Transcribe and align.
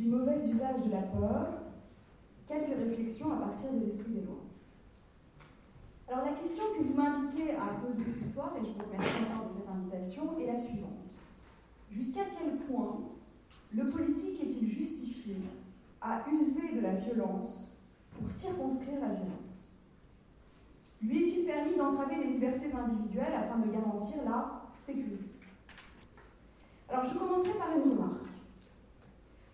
du 0.00 0.06
mauvais 0.06 0.42
usage 0.48 0.86
de 0.86 0.90
la 0.92 1.02
peur, 1.02 1.46
quelques 2.46 2.74
réflexions 2.74 3.34
à 3.34 3.36
partir 3.36 3.70
de 3.70 3.80
l'esprit 3.80 4.10
des 4.12 4.22
lois. 4.22 4.46
Alors 6.08 6.24
la 6.24 6.32
question 6.32 6.64
que 6.74 6.82
vous 6.82 6.94
m'invitez 6.94 7.50
à 7.50 7.66
poser 7.84 8.10
ce 8.18 8.26
soir, 8.26 8.54
et 8.56 8.64
je 8.64 8.72
vous 8.72 8.82
remercie 8.82 9.24
encore 9.30 9.46
de 9.46 9.52
cette 9.52 9.68
invitation, 9.68 10.38
est 10.38 10.46
la 10.46 10.56
suivante. 10.56 11.18
Jusqu'à 11.90 12.22
quel 12.24 12.56
point 12.60 13.00
le 13.74 13.90
politique 13.90 14.42
est-il 14.42 14.66
justifié 14.66 15.36
à 16.00 16.22
user 16.32 16.76
de 16.76 16.80
la 16.80 16.94
violence 16.94 17.76
pour 18.18 18.30
circonscrire 18.30 19.00
la 19.00 19.08
violence? 19.08 19.76
Lui 21.02 21.24
est-il 21.24 21.44
permis 21.44 21.76
d'entraver 21.76 22.16
les 22.24 22.32
libertés 22.32 22.72
individuelles 22.72 23.34
afin 23.34 23.58
de 23.58 23.70
garantir 23.70 24.24
la 24.24 24.62
sécurité? 24.76 25.26
Alors 26.88 27.04
je 27.04 27.18
commencerai 27.18 27.52
par 27.58 27.76
une 27.76 27.92
remarque. 27.92 28.29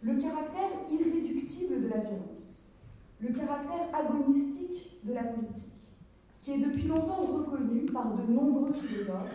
Le 0.06 0.14
caractère 0.20 0.70
irréductible 0.88 1.82
de 1.82 1.88
la 1.88 1.96
violence, 1.96 2.62
le 3.18 3.32
caractère 3.32 3.88
agonistique 3.92 5.00
de 5.02 5.12
la 5.12 5.24
politique, 5.24 5.66
qui 6.40 6.52
est 6.52 6.58
depuis 6.58 6.84
longtemps 6.84 7.22
reconnu 7.22 7.86
par 7.86 8.14
de 8.14 8.32
nombreux 8.32 8.72
philosophes 8.72 9.34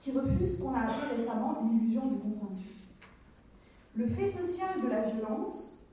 qui 0.00 0.10
refusent 0.10 0.56
ce 0.56 0.60
qu'on 0.60 0.74
a 0.74 0.80
appelé 0.80 1.22
récemment 1.22 1.62
l'illusion 1.62 2.08
du 2.08 2.18
consensus. 2.18 2.96
Le 3.94 4.08
fait 4.08 4.26
social 4.26 4.82
de 4.82 4.88
la 4.88 5.02
violence 5.02 5.86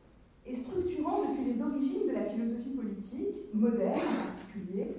est 0.48 0.54
structurant 0.54 1.22
depuis 1.22 1.46
les 1.46 1.62
origines 1.62 2.08
de 2.08 2.14
la 2.14 2.26
philosophie 2.26 2.72
politique, 2.72 3.54
moderne 3.54 4.00
en 4.00 4.26
particulier, 4.26 4.96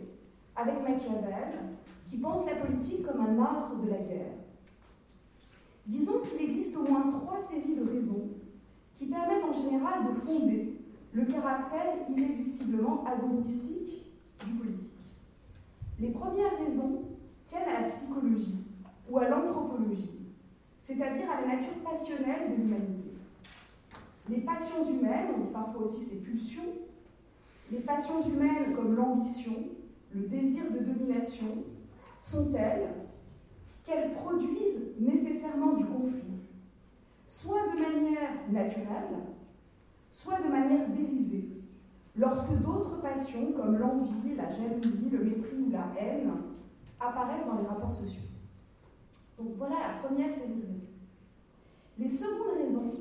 avec 0.55 0.81
Machiavel, 0.83 1.75
qui 2.09 2.19
pense 2.19 2.47
la 2.47 2.55
politique 2.55 3.05
comme 3.05 3.21
un 3.21 3.41
art 3.41 3.73
de 3.85 3.91
la 3.91 3.99
guerre. 3.99 4.37
Disons 5.85 6.21
qu'il 6.21 6.41
existe 6.47 6.77
au 6.77 6.85
moins 6.85 7.11
trois 7.11 7.41
séries 7.41 7.75
de 7.75 7.91
raisons 7.91 8.36
qui 8.97 9.07
permettent 9.07 9.45
en 9.45 9.53
général 9.53 10.09
de 10.09 10.15
fonder 10.15 10.81
le 11.13 11.25
caractère 11.25 11.95
irréductiblement 12.09 13.05
agonistique 13.05 14.11
du 14.45 14.53
politique. 14.53 14.93
Les 16.01 16.11
premières 16.11 16.59
raisons 16.59 17.03
tiennent 17.45 17.69
à 17.69 17.81
la 17.81 17.87
psychologie 17.87 18.65
ou 19.09 19.19
à 19.19 19.29
l'anthropologie, 19.29 20.11
c'est-à-dire 20.79 21.31
à 21.31 21.43
la 21.43 21.57
nature 21.57 21.75
passionnelle 21.85 22.51
de 22.51 22.57
l'humanité. 22.57 23.11
Les 24.29 24.41
passions 24.41 24.83
humaines, 24.85 25.29
on 25.37 25.41
dit 25.45 25.53
parfois 25.53 25.83
aussi 25.83 26.01
ces 26.01 26.17
pulsions, 26.17 26.75
les 27.71 27.79
passions 27.79 28.21
humaines 28.23 28.75
comme 28.75 28.95
l'ambition, 28.97 29.55
le 30.15 30.23
désir 30.23 30.65
de 30.71 30.79
domination, 30.81 31.65
sont 32.19 32.51
telles 32.51 32.89
qu'elles 33.85 34.11
produisent 34.11 34.95
nécessairement 34.99 35.75
du 35.75 35.85
conflit, 35.85 36.36
soit 37.27 37.63
de 37.75 37.81
manière 37.81 38.31
naturelle, 38.51 39.19
soit 40.11 40.41
de 40.41 40.49
manière 40.49 40.89
dérivée, 40.89 41.49
lorsque 42.17 42.53
d'autres 42.63 43.01
passions 43.01 43.53
comme 43.53 43.79
l'envie, 43.79 44.35
la 44.37 44.49
jalousie, 44.49 45.11
le 45.11 45.25
mépris 45.25 45.57
ou 45.67 45.71
la 45.71 45.93
haine 45.99 46.31
apparaissent 47.01 47.47
dans 47.47 47.61
les 47.61 47.67
rapports 47.67 47.93
sociaux. 47.93 48.23
Donc 49.39 49.49
voilà 49.59 49.77
la 49.89 50.09
première 50.09 50.33
série 50.33 50.55
de 50.55 50.67
raisons. 50.67 50.87
Les 51.99 52.09
secondes 52.09 52.57
raisons 52.59 52.93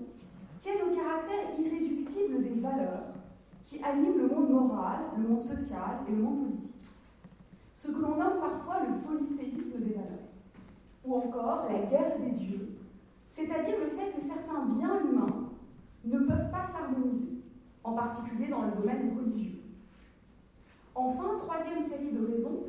tiennent 0.58 0.81
au 0.81 0.96
caractère 0.96 1.59
irréductible 1.59 2.44
des 2.44 2.59
valeurs 2.59 3.14
qui 3.66 3.81
animent 3.84 4.18
le 4.18 4.28
monde 4.28 4.50
moral, 4.50 5.00
le 5.18 5.28
monde 5.28 5.42
social 5.42 6.00
et 6.08 6.12
le 6.12 6.22
monde 6.22 6.44
politique. 6.44 6.76
Ce 7.73 7.92
que 7.92 8.02
l'on 8.02 8.16
nomme 8.16 8.40
parfois 8.40 8.81
le 8.88 9.02
polythéisme 9.02 9.80
des 9.81 9.94
valeurs, 9.94 10.30
ou 11.03 11.16
encore 11.16 11.66
la 11.70 11.80
guerre 11.88 12.20
des 12.20 12.31
dieux, 12.31 12.75
c'est-à-dire 13.36 13.75
le 13.83 13.89
fait 13.89 14.14
que 14.14 14.22
certains 14.22 14.66
biens 14.66 14.97
humains 15.02 15.50
ne 16.06 16.19
peuvent 16.19 16.50
pas 16.51 16.63
s'harmoniser, 16.63 17.41
en 17.84 17.91
particulier 17.91 18.47
dans 18.47 18.62
le 18.62 18.72
domaine 18.72 19.13
religieux. 19.13 19.59
Enfin, 20.96 21.35
troisième 21.38 21.81
série 21.81 22.13
de 22.13 22.25
raisons 22.31 22.63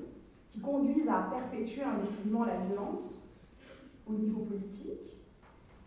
qui 0.50 0.58
conduisent 0.58 1.08
à 1.08 1.28
perpétuer 1.30 1.84
indéfiniment 1.84 2.44
la 2.44 2.56
violence 2.56 3.32
au 4.08 4.14
niveau 4.14 4.40
politique, 4.40 5.16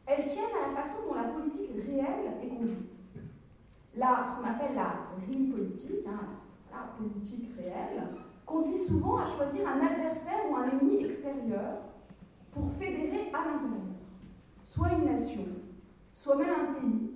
elles 0.06 0.24
tiennent 0.24 0.56
à 0.64 0.70
la 0.70 0.74
façon 0.74 1.10
dont 1.10 1.16
la 1.16 1.28
politique 1.28 1.72
réelle 1.76 2.36
est 2.42 2.48
conduite. 2.48 2.94
Là, 3.98 4.24
ce 4.26 4.32
qu'on 4.36 4.48
appelle 4.48 4.76
la 4.76 5.10
real 5.28 5.50
politique, 5.50 6.08
hein, 6.08 6.38
la 6.72 6.88
politique 6.98 7.50
réelle, 7.58 8.08
conduit 8.46 8.78
souvent 8.78 9.18
à 9.18 9.26
choisir 9.26 9.68
un 9.68 9.86
adversaire 9.86 10.50
ou 10.50 10.56
un 10.56 10.70
ennemi 10.70 11.04
extérieur 11.04 11.82
pour 12.54 12.72
fédérer 12.72 13.30
à 13.34 13.40
l'intérieur 13.40 13.90
soit 14.70 14.90
une 14.90 15.06
nation, 15.06 15.48
soit 16.14 16.36
même 16.36 16.54
un 16.54 16.74
pays, 16.80 17.10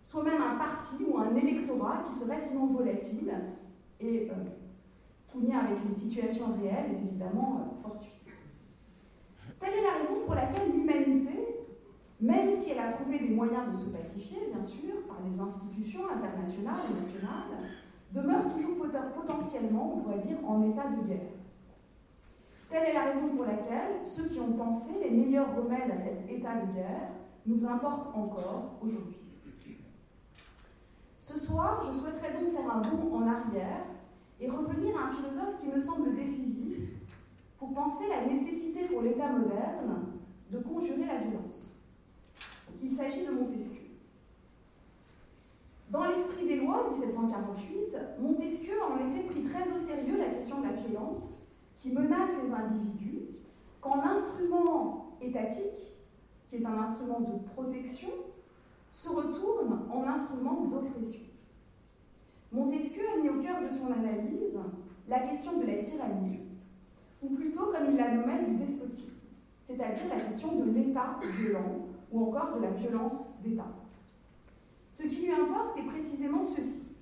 soit 0.00 0.22
même 0.24 0.40
un 0.40 0.56
parti 0.56 0.94
ou 1.06 1.18
un 1.18 1.36
électorat 1.36 1.98
qui 2.02 2.10
serait 2.10 2.38
sinon 2.38 2.68
volatile 2.68 3.34
et 4.00 4.30
euh, 4.30 4.34
tout 5.30 5.40
lien 5.40 5.58
avec 5.58 5.84
une 5.84 5.90
situation 5.90 6.46
réelle 6.58 6.92
est 6.92 7.06
évidemment 7.06 7.60
euh, 7.60 7.82
fortuit. 7.82 8.14
Telle 9.60 9.74
est 9.74 9.82
la 9.82 9.98
raison 9.98 10.24
pour 10.24 10.34
laquelle 10.34 10.72
l'humanité, 10.72 11.66
même 12.18 12.50
si 12.50 12.70
elle 12.70 12.78
a 12.78 12.92
trouvé 12.92 13.18
des 13.18 13.28
moyens 13.28 13.70
de 13.70 13.76
se 13.76 13.90
pacifier, 13.90 14.38
bien 14.50 14.62
sûr, 14.62 15.06
par 15.06 15.18
les 15.28 15.38
institutions 15.38 16.08
internationales 16.08 16.80
et 16.90 16.94
nationales, 16.94 17.60
demeure 18.10 18.44
toujours 18.54 18.78
potentiellement, 19.14 19.96
on 19.96 20.00
pourrait 20.00 20.26
dire, 20.26 20.38
en 20.48 20.62
état 20.62 20.88
de 20.88 21.08
guerre. 21.08 21.43
Telle 22.74 22.88
est 22.88 22.92
la 22.92 23.04
raison 23.04 23.28
pour 23.28 23.44
laquelle 23.44 24.04
ceux 24.04 24.26
qui 24.26 24.40
ont 24.40 24.52
pensé 24.54 24.98
les 25.00 25.10
meilleurs 25.10 25.54
remèdes 25.54 25.92
à 25.92 25.96
cet 25.96 26.28
état 26.28 26.56
de 26.56 26.74
guerre 26.74 27.08
nous 27.46 27.64
importent 27.64 28.12
encore 28.16 28.80
aujourd'hui? 28.82 29.14
Ce 31.16 31.38
soir, 31.38 31.80
je 31.86 31.92
souhaiterais 31.92 32.32
donc 32.32 32.50
faire 32.50 32.68
un 32.68 32.80
bond 32.80 33.14
en 33.14 33.28
arrière 33.28 33.84
et 34.40 34.50
revenir 34.50 34.98
à 34.98 35.04
un 35.04 35.10
philosophe 35.12 35.60
qui 35.60 35.68
me 35.68 35.78
semble 35.78 36.16
décisif 36.16 36.80
pour 37.58 37.72
penser 37.74 38.08
la 38.08 38.26
nécessité 38.26 38.86
pour 38.86 39.02
l'État 39.02 39.28
moderne 39.28 40.06
de 40.50 40.58
conjurer 40.58 41.06
la 41.06 41.18
violence. 41.18 41.80
Il 42.82 42.90
s'agit 42.90 43.24
de 43.24 43.30
Montesquieu. 43.30 43.82
Dans 45.90 46.06
l'esprit 46.06 46.48
des 46.48 46.56
lois 46.56 46.88
1748, 46.88 47.96
Montesquieu 48.18 48.74
a 48.82 48.94
en 48.94 49.06
effet 49.06 49.22
pris 49.28 49.44
très 49.44 49.72
au 49.72 49.78
sérieux 49.78 50.18
la 50.18 50.30
question 50.30 50.60
de 50.60 50.66
la 50.66 50.72
violence 50.72 51.43
qui 51.84 51.92
menace 51.92 52.30
les 52.42 52.50
individus 52.50 53.26
quand 53.82 53.96
l'instrument 53.96 55.18
étatique, 55.20 55.92
qui 56.48 56.56
est 56.56 56.64
un 56.64 56.78
instrument 56.78 57.20
de 57.20 57.46
protection, 57.54 58.08
se 58.90 59.10
retourne 59.10 59.86
en 59.92 60.04
instrument 60.04 60.62
d'oppression. 60.62 61.20
Montesquieu 62.50 63.02
a 63.14 63.20
mis 63.20 63.28
au 63.28 63.38
cœur 63.38 63.60
de 63.62 63.68
son 63.68 63.92
analyse 63.92 64.58
la 65.08 65.18
question 65.28 65.60
de 65.60 65.66
la 65.66 65.76
tyrannie, 65.76 66.40
ou 67.22 67.34
plutôt 67.34 67.66
comme 67.66 67.90
il 67.90 67.96
la 67.98 68.14
nommait 68.14 68.46
du 68.46 68.54
despotisme, 68.56 69.26
c'est-à-dire 69.60 70.08
la 70.08 70.22
question 70.22 70.64
de 70.64 70.70
l'État 70.70 71.20
violent 71.38 71.80
ou 72.10 72.28
encore 72.28 72.56
de 72.56 72.62
la 72.62 72.70
violence 72.70 73.42
d'État. 73.42 73.68
Ce 74.88 75.02
qui 75.02 75.26
lui 75.26 75.32
importe 75.32 75.78
est 75.78 75.86
précisément 75.86 76.42
ceci. 76.42 76.96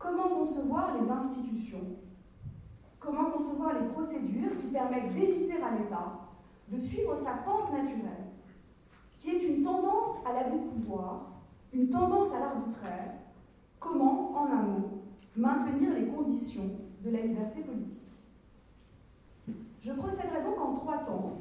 Comment 0.00 0.30
concevoir 0.30 0.96
les 0.98 1.08
institutions 1.08 1.96
comment 3.08 3.30
concevoir 3.30 3.72
les 3.80 3.88
procédures 3.88 4.60
qui 4.60 4.66
permettent 4.66 5.14
d'éviter 5.14 5.54
à 5.62 5.70
l'État 5.70 6.12
de 6.68 6.78
suivre 6.78 7.16
sa 7.16 7.38
pente 7.38 7.72
naturelle, 7.72 8.26
qui 9.18 9.30
est 9.30 9.42
une 9.42 9.62
tendance 9.62 10.26
à 10.26 10.34
l'abus 10.34 10.58
de 10.58 10.68
pouvoir, 10.68 11.30
une 11.72 11.88
tendance 11.88 12.34
à 12.34 12.40
l'arbitraire, 12.40 13.14
comment, 13.80 14.36
en 14.36 14.46
un 14.46 14.62
mot, 14.62 15.02
maintenir 15.36 15.94
les 15.94 16.08
conditions 16.08 16.70
de 17.02 17.10
la 17.10 17.22
liberté 17.22 17.62
politique. 17.62 17.96
Je 19.80 19.92
procéderai 19.92 20.42
donc 20.42 20.60
en 20.60 20.74
trois 20.74 20.98
temps. 20.98 21.38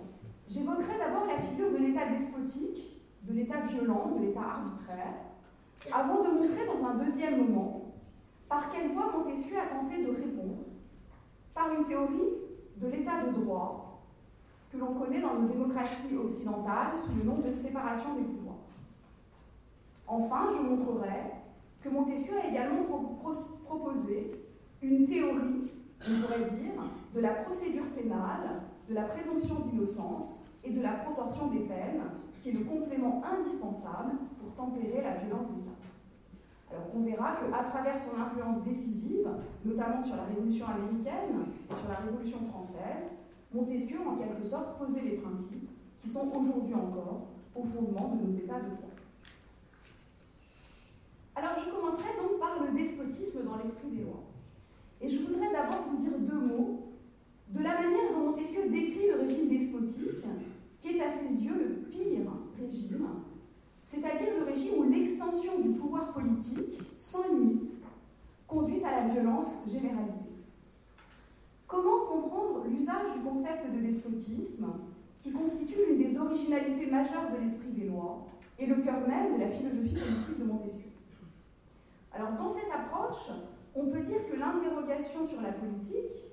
J'évoquerai 0.47 0.97
d'abord 0.97 1.25
la 1.25 1.38
figure 1.39 1.71
de 1.71 1.77
l'État 1.77 2.07
despotique, 2.07 3.03
de 3.24 3.33
l'État 3.33 3.59
violent, 3.62 4.13
de 4.15 4.25
l'État 4.25 4.41
arbitraire, 4.41 5.15
avant 5.91 6.24
de 6.24 6.30
montrer 6.30 6.65
dans 6.65 6.86
un 6.86 6.95
deuxième 6.95 7.45
moment 7.45 7.91
par 8.47 8.71
quelle 8.71 8.88
voie 8.88 9.12
Montesquieu 9.12 9.57
a 9.59 9.65
tenté 9.65 10.01
de 10.01 10.09
répondre 10.09 10.56
par 11.57 11.74
une 11.74 11.83
théorie 11.83 12.33
de 12.77 12.88
l'état 12.88 13.24
de 13.24 13.31
droit 13.31 14.04
que 14.71 14.77
l'on 14.77 14.94
connaît 14.94 15.21
dans 15.21 15.33
nos 15.33 15.48
démocraties 15.48 16.15
occidentales 16.15 16.95
sous 16.95 17.18
le 17.18 17.24
nom 17.24 17.39
de 17.39 17.50
séparation 17.50 18.15
des 18.15 18.24
pouvoirs. 18.24 18.56
Enfin, 20.06 20.45
je 20.50 20.62
montrerai 20.62 21.33
que 21.81 21.89
Montesquieu 21.89 22.36
a 22.38 22.48
également 22.48 22.83
proposé 23.65 24.31
une 24.81 25.06
théorie, 25.06 25.71
on 26.07 26.21
pourrait 26.21 26.44
dire, 26.44 26.83
de 27.15 27.19
la 27.19 27.31
procédure 27.31 27.89
pénale, 27.95 28.62
de 28.88 28.94
la 28.94 29.03
présomption 29.03 29.56
d'innocence 29.65 30.53
et 30.63 30.71
de 30.71 30.81
la 30.81 30.92
proportion 30.92 31.48
des 31.48 31.62
peines, 31.62 32.03
qui 32.42 32.50
est 32.50 32.53
le 32.53 32.65
complément 32.65 33.24
indispensable 33.25 34.12
pour 34.39 34.53
tempérer 34.53 35.01
la 35.01 35.15
violence 35.15 35.48
d'État. 35.48 35.76
Alors 36.69 36.83
on 36.93 36.99
verra 36.99 37.35
qu'à 37.35 37.63
travers 37.63 37.97
son 37.97 38.19
influence 38.19 38.61
décisive, 38.63 39.27
notamment 39.63 40.01
sur 40.01 40.15
la 40.15 40.23
Révolution 40.23 40.65
américaine 40.67 41.45
et 41.69 41.73
sur 41.73 41.87
la 41.87 41.95
Révolution 41.95 42.39
française, 42.49 43.07
Montesquieu, 43.53 43.99
en 44.05 44.17
quelque 44.17 44.43
sorte, 44.43 44.77
posait 44.77 45.01
les 45.01 45.17
principes 45.17 45.69
qui 45.99 46.09
sont 46.09 46.29
aujourd'hui 46.35 46.73
encore 46.73 47.27
au 47.55 47.63
fondement 47.63 48.15
de 48.15 48.25
nos 48.25 48.29
États 48.29 48.59
de 48.59 48.75
droit. 48.75 48.89
Alors 51.35 51.57
je 51.57 51.69
commencerai 51.69 52.09
donc 52.21 52.39
par 52.39 52.63
le 52.63 52.75
despotisme 52.75 53.45
dans 53.45 53.57
l'esprit 53.57 53.89
des 53.89 54.03
lois. 54.03 54.23
Et 54.99 55.07
je 55.07 55.19
voudrais 55.19 55.51
d'abord 55.51 55.85
vous 55.89 55.97
dire 55.97 56.17
deux 56.19 56.39
mots 56.39 56.87
de 57.49 57.63
la 57.63 57.75
manière 57.75 58.11
dont 58.13 58.31
Montesquieu 58.31 58.69
décrit 58.69 59.07
le 59.07 59.21
régime 59.21 59.47
despotique, 59.47 60.25
qui 60.79 60.97
est 60.97 61.01
à 61.01 61.09
ses 61.09 61.43
yeux 61.43 61.57
le 61.57 61.75
pire 61.89 62.31
régime, 62.59 63.07
c'est-à-dire 63.88 64.38
le 64.38 64.44
régime 64.44 64.80
où 64.80 64.84
l'extension 64.84 65.62
du 65.62 65.69
pouvoir 65.69 66.12
politique, 66.12 66.78
sans 66.98 67.25
limite, 67.30 67.72
conduit 68.45 68.84
à 68.84 68.92
la 68.92 69.13
violence 69.13 69.54
généralisée. 69.66 70.25
Comment 71.68 72.06
comprendre 72.06 72.66
l'usage 72.68 73.13
du 73.16 73.22
concept 73.22 73.74
de 73.74 73.80
despotisme, 73.80 74.74
qui 75.22 75.31
constitue 75.31 75.78
l'une 75.88 76.04
des 76.04 76.18
originalités 76.18 76.92
majeures 76.92 77.31
de 77.34 77.42
l'esprit 77.42 77.72
des 77.72 77.88
lois 77.88 78.25
et 78.60 78.66
le 78.66 78.75
cœur 78.75 79.07
même 79.07 79.38
de 79.38 79.39
la 79.39 79.50
philosophie 79.50 79.95
politique 79.95 80.38
de 80.38 80.44
Montesquieu? 80.44 80.92
Alors, 82.12 82.34
dans 82.34 82.50
cette 82.50 82.69
approche, 82.74 83.30
on 83.74 83.86
peut 83.86 84.01
dire 84.01 84.28
que 84.30 84.36
l'interrogation 84.36 85.25
sur 85.25 85.42
la 85.42 85.54
politique, 85.54 86.25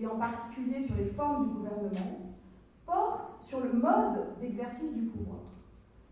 et 0.00 0.06
en 0.08 0.18
particulier 0.18 0.80
sur 0.80 0.96
les 0.96 1.06
formes 1.06 1.46
du 1.46 1.54
gouvernement, 1.54 2.34
porte 2.84 3.40
sur 3.40 3.60
le 3.60 3.74
mode 3.74 4.40
d'exercice 4.40 4.92
du 4.92 5.02
pouvoir. 5.02 5.45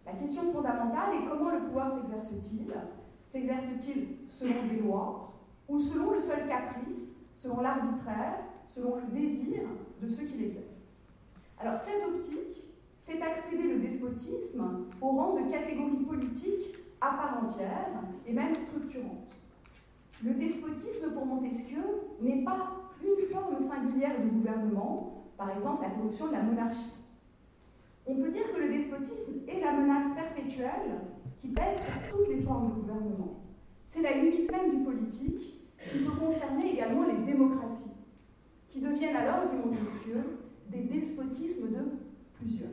La 0.06 0.12
question 0.12 0.52
fondamentale 0.52 1.14
est 1.14 1.28
comment 1.28 1.50
le 1.50 1.60
pouvoir 1.60 1.90
s'exerce-t-il? 1.90 2.74
S'exerce-t-il 3.22 4.18
selon 4.28 4.66
des 4.68 4.80
lois 4.80 5.32
ou 5.66 5.78
selon 5.78 6.10
le 6.10 6.18
seul 6.18 6.46
caprice, 6.46 7.16
selon 7.34 7.62
l'arbitraire, 7.62 8.38
selon 8.66 8.96
le 8.96 9.18
désir 9.18 9.62
de 10.02 10.08
ceux 10.08 10.24
qui 10.24 10.36
l'exercent? 10.36 10.96
Alors 11.58 11.74
cette 11.74 12.02
optique 12.06 12.66
fait 13.04 13.22
accéder 13.22 13.74
le 13.74 13.80
despotisme 13.80 14.86
au 15.00 15.08
rang 15.08 15.34
de 15.34 15.50
catégorie 15.50 16.04
politique 16.04 16.76
à 17.00 17.08
part 17.08 17.42
entière 17.42 17.88
et 18.26 18.32
même 18.32 18.54
structurante. 18.54 19.30
Le 20.22 20.34
despotisme 20.34 21.12
pour 21.12 21.26
Montesquieu 21.26 21.82
n'est 22.20 22.44
pas 22.44 22.72
une 23.02 23.26
forme 23.26 23.58
singulière 23.58 24.20
de 24.22 24.28
gouvernement, 24.28 25.24
par 25.36 25.50
exemple 25.50 25.82
la 25.82 25.90
corruption 25.90 26.28
de 26.28 26.32
la 26.32 26.42
monarchie. 26.42 26.92
On 28.06 28.16
peut 28.16 28.28
dire 28.28 28.52
que 28.52 28.60
le 28.60 28.68
despotisme 28.68 29.40
est 29.48 29.60
la 29.60 29.72
menace 29.72 30.14
perpétuelle 30.14 31.00
qui 31.38 31.48
pèse 31.48 31.84
sur 31.84 31.94
toutes 32.10 32.28
les 32.28 32.42
formes 32.42 32.70
de 32.70 32.80
gouvernement. 32.80 33.40
C'est 33.84 34.02
la 34.02 34.12
limite 34.12 34.50
même 34.50 34.70
du 34.70 34.84
politique 34.84 35.60
qui 35.90 35.98
peut 35.98 36.12
concerner 36.18 36.72
également 36.72 37.04
les 37.04 37.18
démocraties, 37.24 37.92
qui 38.68 38.80
deviennent 38.80 39.16
alors, 39.16 39.46
dit 39.46 39.56
Montesquieu, 39.56 40.38
des 40.70 40.82
despotismes 40.82 41.72
de 41.72 41.84
plusieurs. 42.34 42.70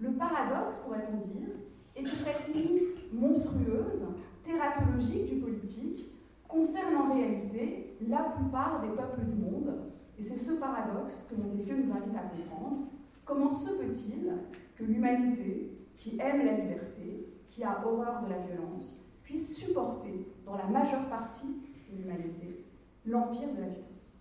Le 0.00 0.12
paradoxe, 0.12 0.76
pourrait-on 0.76 1.26
dire, 1.28 1.48
est 1.94 2.02
que 2.02 2.16
cette 2.16 2.54
limite 2.54 3.12
monstrueuse, 3.12 4.06
tératologique 4.44 5.26
du 5.26 5.40
politique, 5.40 6.10
concerne 6.46 6.96
en 6.96 7.14
réalité 7.14 7.96
la 8.06 8.34
plupart 8.36 8.80
des 8.82 8.88
peuples 8.88 9.24
du 9.24 9.34
monde, 9.34 9.74
et 10.18 10.22
c'est 10.22 10.36
ce 10.36 10.58
paradoxe 10.58 11.26
que 11.28 11.34
Montesquieu 11.34 11.76
nous 11.76 11.90
invite 11.92 12.16
à 12.16 12.28
comprendre. 12.28 12.88
Comment 13.26 13.50
se 13.50 13.70
peut-il 13.70 14.32
que 14.76 14.84
l'humanité, 14.84 15.76
qui 15.96 16.16
aime 16.20 16.46
la 16.46 16.52
liberté, 16.52 17.28
qui 17.48 17.64
a 17.64 17.84
horreur 17.84 18.22
de 18.22 18.30
la 18.30 18.38
violence, 18.38 19.04
puisse 19.24 19.56
supporter, 19.56 20.28
dans 20.44 20.56
la 20.56 20.66
majeure 20.66 21.08
partie 21.08 21.60
de 21.90 21.96
l'humanité, 21.96 22.64
l'empire 23.04 23.52
de 23.52 23.60
la 23.60 23.68
violence? 23.68 24.16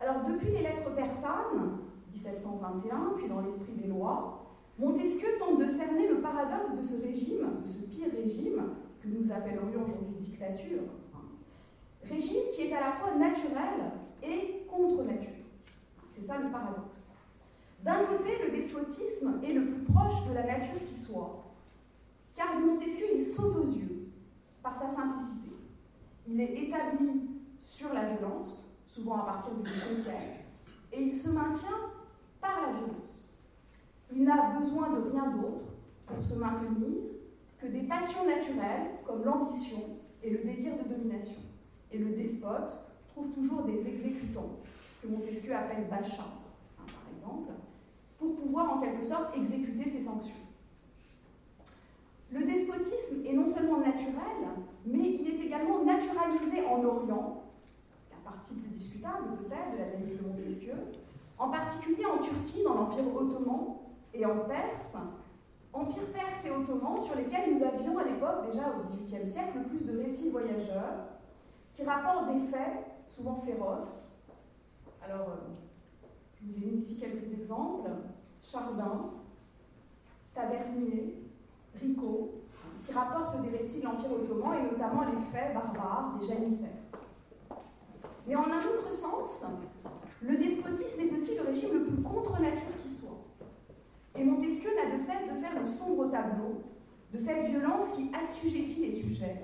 Alors, 0.00 0.24
depuis 0.24 0.48
les 0.48 0.62
lettres 0.62 0.94
persanes, 0.94 1.80
1721, 2.10 3.12
puis 3.18 3.28
dans 3.28 3.42
l'esprit 3.42 3.74
des 3.74 3.88
lois, 3.88 4.46
Montesquieu 4.78 5.28
tente 5.38 5.60
de 5.60 5.66
cerner 5.66 6.08
le 6.08 6.22
paradoxe 6.22 6.74
de 6.78 6.82
ce 6.82 7.02
régime, 7.02 7.60
de 7.62 7.68
ce 7.68 7.82
pire 7.82 8.10
régime, 8.10 8.62
que 9.02 9.08
nous 9.08 9.30
appellerions 9.30 9.84
aujourd'hui 9.84 10.14
dictature, 10.18 10.84
régime 12.02 12.44
qui 12.54 12.62
est 12.62 12.72
à 12.72 12.80
la 12.80 12.92
fois 12.92 13.14
naturel 13.16 13.92
et 14.22 14.64
contre 14.66 15.02
nature. 15.04 15.44
C'est 16.08 16.22
ça 16.22 16.38
le 16.38 16.50
paradoxe. 16.50 17.09
D'un 17.82 18.04
côté, 18.04 18.30
le 18.44 18.50
despotisme 18.50 19.40
est 19.42 19.54
le 19.54 19.64
plus 19.64 19.84
proche 19.84 20.26
de 20.28 20.34
la 20.34 20.42
nature 20.42 20.84
qui 20.86 20.94
soit, 20.94 21.44
car 22.34 22.58
Montesquieu, 22.60 23.06
il 23.14 23.22
saute 23.22 23.56
aux 23.56 23.66
yeux 23.66 24.08
par 24.62 24.74
sa 24.74 24.88
simplicité. 24.88 25.50
Il 26.28 26.40
est 26.40 26.66
établi 26.66 27.30
sur 27.58 27.92
la 27.94 28.10
violence, 28.10 28.70
souvent 28.86 29.16
à 29.16 29.24
partir 29.24 29.54
d'une 29.54 29.64
conquête, 29.64 30.44
et 30.92 31.02
il 31.02 31.12
se 31.12 31.30
maintient 31.30 31.90
par 32.40 32.60
la 32.66 32.72
violence. 32.72 33.34
Il 34.12 34.24
n'a 34.24 34.58
besoin 34.58 34.90
de 34.90 35.10
rien 35.10 35.30
d'autre 35.30 35.64
pour 36.06 36.22
se 36.22 36.34
maintenir 36.34 36.98
que 37.58 37.66
des 37.66 37.82
passions 37.82 38.26
naturelles 38.26 38.90
comme 39.06 39.24
l'ambition 39.24 39.78
et 40.22 40.30
le 40.30 40.44
désir 40.44 40.72
de 40.76 40.88
domination. 40.88 41.40
Et 41.92 41.98
le 41.98 42.16
despote 42.16 42.72
trouve 43.08 43.32
toujours 43.32 43.62
des 43.62 43.88
exécutants, 43.88 44.58
que 45.00 45.08
Montesquieu 45.08 45.54
appelle 45.54 45.88
bachas, 45.88 46.22
hein, 46.78 46.84
par 46.86 47.12
exemple, 47.14 47.52
pour 48.20 48.36
pouvoir 48.36 48.76
en 48.76 48.80
quelque 48.80 49.02
sorte 49.02 49.36
exécuter 49.36 49.88
ses 49.88 50.00
sanctions. 50.00 50.34
Le 52.30 52.44
despotisme 52.44 53.26
est 53.26 53.32
non 53.32 53.46
seulement 53.46 53.78
naturel, 53.78 54.46
mais 54.86 55.18
il 55.20 55.26
est 55.26 55.46
également 55.46 55.82
naturalisé 55.82 56.64
en 56.66 56.84
Orient, 56.84 57.42
c'est 58.06 58.14
la 58.14 58.30
partie 58.30 58.54
plus 58.54 58.70
discutable 58.70 59.36
peut-être 59.38 59.72
de 59.72 59.78
l'analyse 59.78 60.18
de 60.18 60.28
Montesquieu, 60.28 60.74
en 61.38 61.48
particulier 61.48 62.04
en 62.06 62.18
Turquie, 62.18 62.62
dans 62.62 62.74
l'Empire 62.74 63.16
ottoman, 63.16 63.78
et 64.12 64.26
en 64.26 64.40
Perse, 64.40 64.94
Empire 65.72 66.12
perse 66.12 66.44
et 66.46 66.50
ottoman 66.50 66.98
sur 66.98 67.14
lesquels 67.14 67.52
nous 67.52 67.62
avions 67.62 67.96
à 67.96 68.04
l'époque, 68.04 68.50
déjà 68.50 68.70
au 68.70 68.82
XVIIIe 68.82 69.24
siècle, 69.24 69.58
plus 69.68 69.86
de 69.86 69.98
récits 69.98 70.30
voyageurs 70.30 71.06
qui 71.74 71.84
rapportent 71.84 72.26
des 72.34 72.40
faits 72.40 72.86
souvent 73.06 73.36
féroces. 73.36 74.08
Alors, 75.04 75.28
euh, 75.28 75.69
je 76.40 76.46
vous 76.46 76.56
ai 76.56 76.66
mis 76.66 76.74
ici 76.74 76.98
quelques 76.98 77.32
exemples. 77.32 77.90
Chardin, 78.40 79.10
Tavernier, 80.34 81.22
Rico, 81.80 82.30
qui 82.84 82.92
rapportent 82.92 83.42
des 83.42 83.50
récits 83.50 83.80
de 83.80 83.84
l'Empire 83.84 84.12
ottoman 84.12 84.58
et 84.58 84.70
notamment 84.72 85.04
les 85.04 85.18
faits 85.32 85.52
barbares 85.52 86.18
des 86.18 86.26
janissaires. 86.26 86.68
Mais 88.26 88.34
en 88.34 88.44
un 88.44 88.64
autre 88.72 88.90
sens, 88.90 89.44
le 90.22 90.36
despotisme 90.36 91.00
est 91.00 91.14
aussi 91.14 91.34
le 91.36 91.42
régime 91.42 91.72
le 91.74 91.84
plus 91.84 92.02
contre 92.02 92.40
nature 92.40 92.76
qui 92.82 92.90
soit. 92.90 93.18
Et 94.16 94.24
Montesquieu 94.24 94.70
n'a 94.74 94.92
de 94.92 94.96
cesse 94.96 95.26
de 95.32 95.40
faire 95.40 95.60
le 95.60 95.66
sombre 95.66 96.10
tableau 96.10 96.62
de 97.12 97.18
cette 97.18 97.50
violence 97.50 97.90
qui 97.90 98.10
assujettit 98.14 98.80
les 98.80 98.92
sujets 98.92 99.42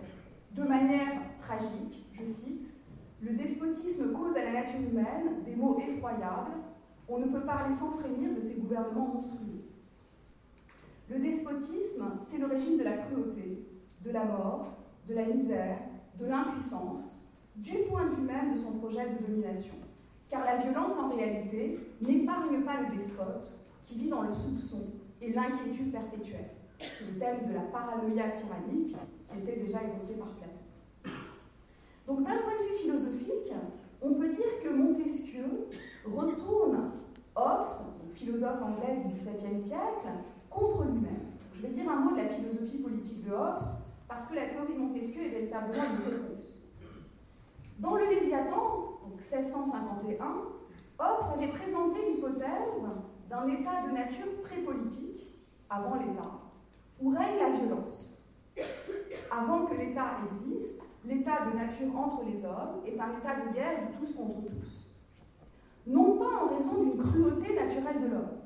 de 0.54 0.62
manière 0.62 1.12
tragique, 1.38 2.06
je 2.12 2.24
cite, 2.24 2.72
le 3.20 3.34
despotisme 3.34 4.12
cause 4.12 4.36
à 4.36 4.44
la 4.44 4.52
nature 4.52 4.80
humaine 4.80 5.42
des 5.44 5.54
maux 5.54 5.78
effroyables, 5.78 6.52
on 7.08 7.18
ne 7.18 7.26
peut 7.26 7.44
parler 7.44 7.72
sans 7.72 7.92
frémir 7.92 8.34
de 8.34 8.40
ces 8.40 8.60
gouvernements 8.60 9.08
monstrueux. 9.08 9.64
Le 11.08 11.18
despotisme, 11.18 12.18
c'est 12.20 12.38
le 12.38 12.46
régime 12.46 12.78
de 12.78 12.84
la 12.84 12.98
cruauté, 12.98 13.64
de 14.04 14.10
la 14.10 14.24
mort, 14.24 14.72
de 15.08 15.14
la 15.14 15.24
misère, 15.24 15.78
de 16.18 16.26
l'impuissance, 16.26 17.22
du 17.54 17.74
point 17.88 18.06
de 18.06 18.16
vue 18.16 18.22
même 18.22 18.54
de 18.54 18.58
son 18.58 18.72
projet 18.78 19.08
de 19.08 19.24
domination. 19.24 19.74
Car 20.28 20.44
la 20.44 20.56
violence, 20.56 20.98
en 20.98 21.14
réalité, 21.14 21.78
n'épargne 22.00 22.62
pas 22.62 22.80
le 22.80 22.96
despote, 22.96 23.56
qui 23.84 23.94
vit 23.94 24.08
dans 24.08 24.22
le 24.22 24.32
soupçon 24.32 24.88
et 25.22 25.32
l'inquiétude 25.32 25.92
perpétuelle. 25.92 26.50
C'est 26.78 27.06
le 27.06 27.18
thème 27.18 27.48
de 27.48 27.54
la 27.54 27.62
paranoïa 27.62 28.28
tyrannique 28.30 28.96
qui 29.28 29.38
était 29.38 29.60
déjà 29.60 29.78
évoqué 29.82 30.14
par 30.18 30.28
Platon. 30.30 31.14
Donc 32.06 32.18
d'un 32.18 32.36
point 32.36 32.52
de 32.52 32.68
vue 32.68 32.78
philosophique, 32.82 33.52
on 34.02 34.14
peut 34.14 34.28
dire 34.28 34.60
que 34.62 34.68
Montesquieu 34.68 35.68
retourne 36.04 36.90
Hobbes, 37.34 37.66
philosophe 38.12 38.62
anglais 38.62 38.96
du 38.96 39.04
XVIIe 39.16 39.58
siècle, 39.58 40.08
contre 40.50 40.84
lui-même. 40.84 41.32
Je 41.54 41.62
vais 41.62 41.68
dire 41.68 41.90
un 41.90 41.96
mot 41.96 42.12
de 42.12 42.18
la 42.18 42.28
philosophie 42.28 42.78
politique 42.78 43.24
de 43.24 43.32
Hobbes, 43.32 43.62
parce 44.08 44.28
que 44.28 44.34
la 44.34 44.46
théorie 44.46 44.74
de 44.74 44.78
Montesquieu 44.78 45.22
est 45.22 45.28
véritablement 45.28 45.84
une 45.84 46.12
réponse. 46.12 46.62
Dans 47.78 47.96
le 47.96 48.08
Léviathan, 48.08 49.00
donc 49.02 49.20
1651, 49.20 50.26
Hobbes 50.98 51.24
avait 51.34 51.48
présenté 51.48 51.98
l'hypothèse 52.10 52.82
d'un 53.28 53.48
état 53.48 53.86
de 53.86 53.92
nature 53.92 54.40
pré-politique, 54.42 55.34
avant 55.68 55.96
l'État, 55.96 56.30
où 57.00 57.10
règne 57.10 57.38
la 57.38 57.50
violence. 57.50 58.22
Avant 59.30 59.66
que 59.66 59.74
l'État 59.74 60.18
existe, 60.26 60.82
l'état 61.04 61.46
de 61.50 61.56
nature 61.56 61.98
entre 61.98 62.22
les 62.24 62.44
hommes 62.44 62.80
est 62.86 62.98
un 62.98 63.18
état 63.18 63.46
de 63.46 63.52
guerre 63.52 63.88
de 63.88 63.98
tous 63.98 64.14
contre 64.14 64.42
tous. 64.42 64.92
Non 65.86 66.18
pas 66.18 66.44
en 66.44 66.54
raison 66.54 66.82
d'une 66.82 66.98
cruauté 66.98 67.54
naturelle 67.54 68.02
de 68.02 68.08
l'homme, 68.08 68.38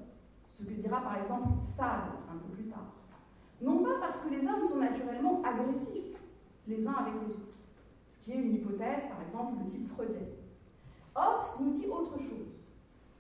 ce 0.60 0.66
que 0.66 0.74
dira 0.74 1.00
par 1.00 1.16
exemple 1.16 1.48
Sade 1.62 2.12
un 2.30 2.36
peu 2.36 2.54
plus 2.54 2.64
tard. 2.64 2.92
Non 3.62 3.82
pas 3.82 3.98
parce 4.00 4.20
que 4.20 4.30
les 4.30 4.46
hommes 4.46 4.62
sont 4.62 4.78
naturellement 4.78 5.42
agressifs 5.42 6.16
les 6.66 6.86
uns 6.86 6.92
avec 6.92 7.14
les 7.26 7.32
autres, 7.32 7.58
ce 8.08 8.18
qui 8.20 8.32
est 8.32 8.36
une 8.36 8.54
hypothèse 8.54 9.06
par 9.06 9.22
exemple 9.22 9.62
de 9.62 9.68
type 9.68 9.88
freudien. 9.88 10.26
Hobbes 11.14 11.60
nous 11.60 11.70
dit 11.72 11.86
autre 11.86 12.18
chose. 12.18 12.54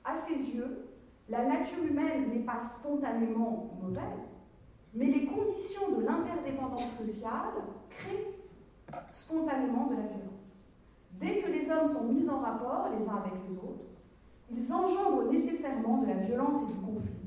À 0.04 0.14
ses 0.14 0.50
yeux, 0.50 0.88
la 1.28 1.44
nature 1.46 1.84
humaine 1.84 2.30
n'est 2.30 2.44
pas 2.44 2.58
spontanément 2.58 3.70
mauvaise, 3.80 4.28
mais 4.94 5.06
les 5.06 5.26
conditions 5.26 5.96
de 5.96 6.04
l'interdépendance 6.04 6.92
sociale 6.92 7.54
créent 7.88 8.38
spontanément 9.10 9.86
de 9.86 9.94
la 9.94 10.02
violence. 10.02 10.66
Dès 11.12 11.40
que 11.40 11.50
les 11.50 11.70
hommes 11.70 11.86
sont 11.86 12.12
mis 12.12 12.28
en 12.28 12.40
rapport 12.40 12.88
les 12.98 13.08
uns 13.08 13.16
avec 13.16 13.34
les 13.48 13.56
autres, 13.58 13.86
ils 14.50 14.72
engendrent 14.72 15.30
nécessairement 15.30 15.98
de 15.98 16.06
la 16.06 16.14
violence 16.14 16.62
et 16.62 16.72
du 16.72 16.80
conflit, 16.80 17.19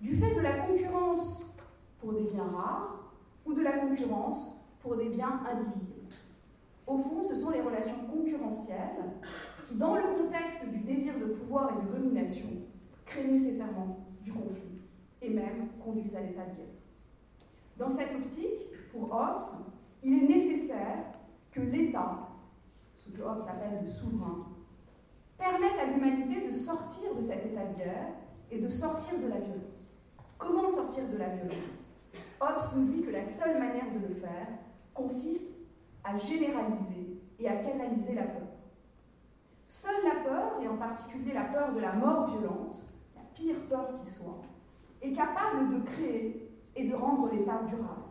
du 0.00 0.14
fait 0.14 0.34
de 0.34 0.40
la 0.40 0.60
concurrence 0.60 1.54
pour 1.98 2.12
des 2.12 2.22
biens 2.22 2.50
rares 2.50 3.12
ou 3.44 3.52
de 3.52 3.62
la 3.62 3.72
concurrence 3.72 4.66
pour 4.80 4.96
des 4.96 5.10
biens 5.10 5.40
indivisibles. 5.46 6.14
Au 6.86 6.98
fond, 6.98 7.22
ce 7.22 7.34
sont 7.34 7.50
les 7.50 7.60
relations 7.60 8.06
concurrentielles 8.10 9.12
qui, 9.66 9.74
dans 9.74 9.96
le 9.96 10.02
contexte 10.02 10.68
du 10.68 10.78
désir 10.78 11.18
de 11.18 11.26
pouvoir 11.26 11.70
et 11.70 11.86
de 11.86 11.92
domination, 11.92 12.48
créent 13.04 13.28
nécessairement 13.28 13.98
du 14.22 14.32
conflit 14.32 14.80
et 15.22 15.30
même 15.30 15.68
conduisent 15.84 16.16
à 16.16 16.20
l'état 16.20 16.44
de 16.44 16.56
guerre. 16.56 16.66
Dans 17.76 17.88
cette 17.88 18.14
optique, 18.14 18.70
pour 18.90 19.12
Hobbes, 19.12 19.40
il 20.02 20.24
est 20.24 20.28
nécessaire 20.28 21.04
que 21.52 21.60
l'État, 21.60 22.28
ce 22.96 23.10
que 23.10 23.22
Hobbes 23.22 23.40
appelle 23.48 23.80
le 23.84 23.90
souverain, 23.90 24.46
permette 25.38 25.78
à 25.80 25.86
l'humanité 25.86 26.46
de 26.46 26.50
sortir 26.50 27.14
de 27.14 27.22
cet 27.22 27.46
état 27.46 27.66
de 27.66 27.76
guerre 27.76 28.08
et 28.50 28.58
de 28.58 28.68
sortir 28.68 29.18
de 29.18 29.28
la 29.28 29.38
violence. 29.38 29.89
Comment 30.40 30.68
sortir 30.70 31.06
de 31.06 31.18
la 31.18 31.28
violence? 31.28 31.90
Hobbes 32.40 32.76
nous 32.76 32.86
dit 32.86 33.02
que 33.02 33.10
la 33.10 33.22
seule 33.22 33.58
manière 33.58 33.92
de 33.92 34.08
le 34.08 34.14
faire 34.14 34.48
consiste 34.94 35.58
à 36.02 36.16
généraliser 36.16 37.20
et 37.38 37.46
à 37.46 37.56
canaliser 37.56 38.14
la 38.14 38.22
peur. 38.22 38.48
Seule 39.66 40.02
la 40.02 40.24
peur, 40.24 40.52
et 40.62 40.66
en 40.66 40.78
particulier 40.78 41.34
la 41.34 41.44
peur 41.44 41.74
de 41.74 41.80
la 41.80 41.92
mort 41.92 42.26
violente, 42.30 42.82
la 43.14 43.22
pire 43.34 43.60
peur 43.68 43.94
qui 44.00 44.10
soit, 44.10 44.40
est 45.02 45.12
capable 45.12 45.74
de 45.74 45.80
créer 45.84 46.50
et 46.74 46.88
de 46.88 46.94
rendre 46.94 47.30
l'État 47.30 47.62
durable. 47.68 48.08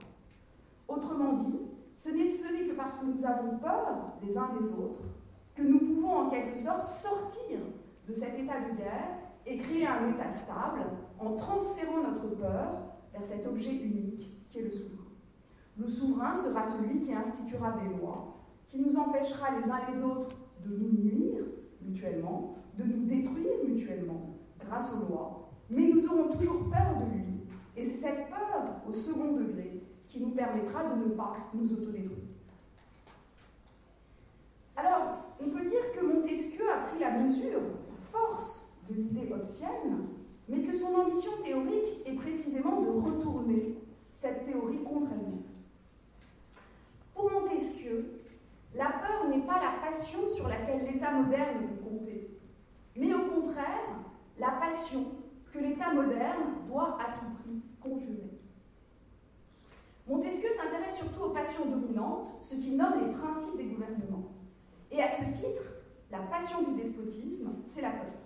Autrement 0.87 1.33
dit, 1.33 1.59
ce 1.91 2.09
n'est 2.09 2.67
que 2.67 2.75
parce 2.75 2.95
que 2.95 3.05
nous 3.05 3.25
avons 3.25 3.57
peur 3.57 4.13
les 4.21 4.37
uns 4.37 4.53
des 4.57 4.71
autres 4.71 5.01
que 5.55 5.63
nous 5.63 5.79
pouvons 5.79 6.15
en 6.19 6.29
quelque 6.29 6.57
sorte 6.57 6.85
sortir 6.85 7.59
de 8.07 8.13
cet 8.13 8.37
état 8.39 8.61
de 8.61 8.77
guerre 8.77 9.18
et 9.45 9.57
créer 9.57 9.87
un 9.87 10.09
état 10.11 10.29
stable 10.29 10.81
en 11.19 11.35
transférant 11.35 12.01
notre 12.03 12.27
peur 12.35 12.81
vers 13.11 13.23
cet 13.23 13.47
objet 13.47 13.73
unique 13.73 14.47
qui 14.49 14.59
est 14.59 14.63
le 14.63 14.71
souverain. 14.71 15.05
Le 15.77 15.87
souverain 15.87 16.33
sera 16.33 16.63
celui 16.63 16.99
qui 16.99 17.13
instituera 17.13 17.71
des 17.71 17.95
lois, 17.97 18.35
qui 18.67 18.79
nous 18.79 18.97
empêchera 18.97 19.57
les 19.57 19.69
uns 19.69 19.79
les 19.89 20.03
autres 20.03 20.35
de 20.65 20.75
nous 20.75 20.91
nuire 20.91 21.43
mutuellement, 21.81 22.55
de 22.77 22.83
nous 22.83 23.05
détruire 23.05 23.63
mutuellement 23.67 24.35
grâce 24.59 24.93
aux 24.93 25.07
lois, 25.07 25.49
mais 25.69 25.89
nous 25.89 26.05
aurons 26.07 26.29
toujours 26.29 26.69
peur 26.69 26.97
de 26.99 27.17
lui, 27.17 27.41
et 27.75 27.83
c'est 27.83 28.07
cette 28.07 28.29
peur 28.29 28.81
au 28.87 28.91
second 28.91 29.33
degré 29.33 29.83
qui 30.07 30.19
nous 30.19 30.31
permettra 30.31 30.83
de 30.83 31.03
ne 31.03 31.09
pas 31.09 31.35
nous 31.53 31.71
autodétruire. 31.71 32.17
Alors, 34.75 35.17
on 35.39 35.49
peut 35.49 35.65
dire 35.65 35.91
que 35.93 36.05
Montesquieu 36.05 36.65
a 36.71 36.87
pris 36.87 36.99
la 36.99 37.11
mesure, 37.11 37.59
la 37.59 38.19
force 38.19 38.73
de 38.88 38.88
l'idée 38.99 39.31
hobbesienne, 39.31 40.07
mais 40.47 40.61
que 40.61 40.73
son 40.73 40.93
ambition 40.95 41.31
théorique 41.43 42.03
est 42.05 42.15
précisément 42.15 42.81
de 42.81 42.89
retourner 42.89 43.77
cette 44.11 44.45
théorie 44.45 44.83
contre 44.83 45.07
elle-même. 45.11 45.43
Pour 47.13 47.31
Montesquieu, 47.31 48.21
la 48.75 48.85
peur 48.85 49.27
n'est 49.29 49.45
pas 49.45 49.59
la 49.61 49.85
passion 49.85 50.29
sur 50.29 50.47
laquelle 50.47 50.85
l'État 50.85 51.11
moderne 51.11 51.67
peut 51.67 51.89
compter, 51.89 52.39
mais 52.95 53.13
au 53.13 53.29
contraire, 53.29 53.99
la 54.37 54.51
passion 54.51 55.05
que 55.51 55.59
l'État 55.59 55.93
moderne 55.93 56.65
doit 56.67 56.97
à 56.99 57.17
tout 57.17 57.25
prix 57.41 57.61
conjurer. 57.81 58.39
Montesquieu 60.07 60.49
s'intéresse 60.49 60.97
surtout 60.97 61.23
aux 61.23 61.29
passions 61.29 61.65
dominantes, 61.65 62.33
ce 62.41 62.55
qu'il 62.55 62.77
nomme 62.77 63.05
les 63.05 63.13
principes 63.13 63.57
des 63.57 63.65
gouvernements. 63.65 64.31
Et 64.91 65.01
à 65.01 65.07
ce 65.07 65.23
titre, 65.25 65.63
la 66.09 66.19
passion 66.19 66.63
du 66.63 66.73
despotisme, 66.75 67.57
c'est 67.63 67.81
la 67.81 67.91
peur. 67.91 68.18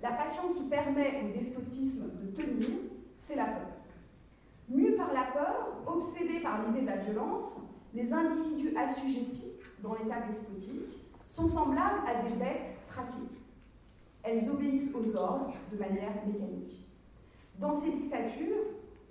La 0.00 0.12
passion 0.12 0.52
qui 0.54 0.68
permet 0.68 1.22
au 1.24 1.36
despotisme 1.36 2.12
de 2.20 2.26
tenir, 2.30 2.68
c'est 3.16 3.34
la 3.34 3.46
peur. 3.46 3.68
Mus 4.68 4.96
par 4.96 5.12
la 5.12 5.24
peur, 5.32 5.82
obsédés 5.86 6.40
par 6.40 6.62
l'idée 6.62 6.82
de 6.82 6.86
la 6.86 6.98
violence, 6.98 7.66
les 7.94 8.12
individus 8.12 8.76
assujettis 8.76 9.54
dans 9.82 9.94
l'état 9.94 10.20
despotique 10.20 10.88
sont 11.26 11.48
semblables 11.48 12.06
à 12.06 12.22
des 12.22 12.34
bêtes 12.36 12.74
traquées. 12.86 13.16
Elles 14.22 14.48
obéissent 14.50 14.94
aux 14.94 15.16
ordres 15.16 15.52
de 15.72 15.78
manière 15.78 16.12
mécanique. 16.26 16.86
Dans 17.58 17.74
ces 17.74 17.90
dictatures, 17.90 18.56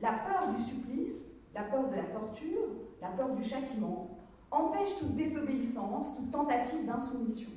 la 0.01 0.13
peur 0.13 0.53
du 0.55 0.61
supplice, 0.61 1.31
la 1.53 1.63
peur 1.63 1.89
de 1.89 1.95
la 1.95 2.03
torture, 2.03 2.67
la 3.01 3.09
peur 3.09 3.35
du 3.35 3.43
châtiment 3.43 4.17
empêche 4.51 4.95
toute 4.99 5.15
désobéissance, 5.15 6.15
toute 6.15 6.31
tentative 6.31 6.85
d'insoumission. 6.85 7.49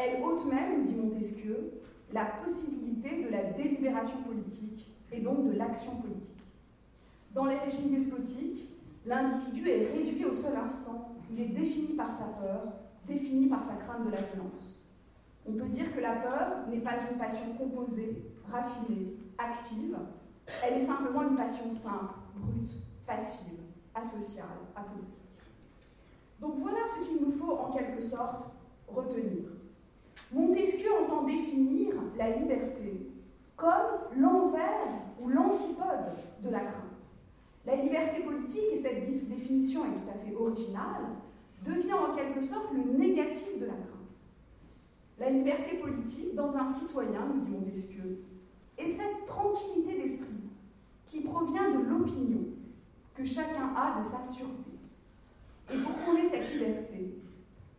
Elle 0.00 0.22
ôte 0.22 0.44
même, 0.46 0.84
dit 0.84 0.94
Montesquieu, 0.94 1.80
la 2.14 2.26
possibilité 2.26 3.24
de 3.24 3.28
la 3.28 3.42
délibération 3.42 4.18
politique 4.22 4.86
et 5.10 5.20
donc 5.20 5.46
de 5.52 5.58
l'action 5.58 5.96
politique. 5.96 6.44
Dans 7.34 7.46
les 7.46 7.58
régimes 7.58 7.90
despotiques, 7.90 8.68
l'individu 9.04 9.68
est 9.68 9.90
réduit 9.92 10.24
au 10.24 10.32
seul 10.32 10.56
instant, 10.56 11.16
il 11.30 11.40
est 11.40 11.48
défini 11.48 11.94
par 11.94 12.12
sa 12.12 12.26
peur, 12.26 12.72
défini 13.08 13.48
par 13.48 13.60
sa 13.60 13.74
crainte 13.74 14.06
de 14.06 14.12
la 14.12 14.20
violence. 14.22 14.86
On 15.46 15.52
peut 15.54 15.68
dire 15.68 15.92
que 15.92 16.00
la 16.00 16.14
peur 16.14 16.68
n'est 16.70 16.78
pas 16.78 16.94
une 17.10 17.18
passion 17.18 17.52
composée, 17.58 18.22
raffinée, 18.50 19.16
active, 19.36 19.98
elle 20.62 20.74
est 20.74 20.80
simplement 20.80 21.22
une 21.22 21.34
passion 21.34 21.68
simple, 21.68 22.14
brute, 22.36 22.70
passive, 23.04 23.58
asociale, 23.92 24.46
apolitique. 24.76 25.10
Donc 26.40 26.58
voilà 26.58 26.78
ce 26.86 27.08
qu'il 27.08 27.26
nous 27.26 27.32
faut 27.32 27.58
en 27.58 27.72
quelque 27.72 28.00
sorte 28.00 28.46
retenir. 28.86 29.53
Montesquieu 30.34 30.90
entend 31.04 31.22
définir 31.22 31.94
la 32.18 32.36
liberté 32.36 33.08
comme 33.56 34.20
l'envers 34.20 34.88
ou 35.20 35.28
l'antipode 35.28 36.12
de 36.42 36.50
la 36.50 36.58
crainte. 36.58 36.74
La 37.64 37.76
liberté 37.76 38.20
politique, 38.22 38.72
et 38.72 38.82
cette 38.82 39.28
définition 39.28 39.84
est 39.84 39.90
tout 39.90 40.10
à 40.12 40.18
fait 40.18 40.34
originale, 40.34 41.04
devient 41.64 41.94
en 41.94 42.14
quelque 42.14 42.42
sorte 42.42 42.66
le 42.72 42.98
négatif 42.98 43.60
de 43.60 43.66
la 43.66 43.74
crainte. 43.74 43.94
La 45.20 45.30
liberté 45.30 45.76
politique, 45.76 46.34
dans 46.34 46.56
un 46.56 46.66
citoyen, 46.66 47.26
nous 47.32 47.42
dit 47.42 47.52
Montesquieu, 47.52 48.24
est 48.76 48.88
cette 48.88 49.24
tranquillité 49.24 50.02
d'esprit 50.02 50.50
qui 51.06 51.20
provient 51.20 51.70
de 51.70 51.78
l'opinion 51.78 52.44
que 53.14 53.24
chacun 53.24 53.72
a 53.76 53.98
de 53.98 54.04
sa 54.04 54.20
sûreté. 54.24 54.72
Et 55.72 55.78
pour 55.78 55.92
qu'on 56.04 56.16
ait 56.16 56.28
cette 56.28 56.52
liberté, 56.52 57.14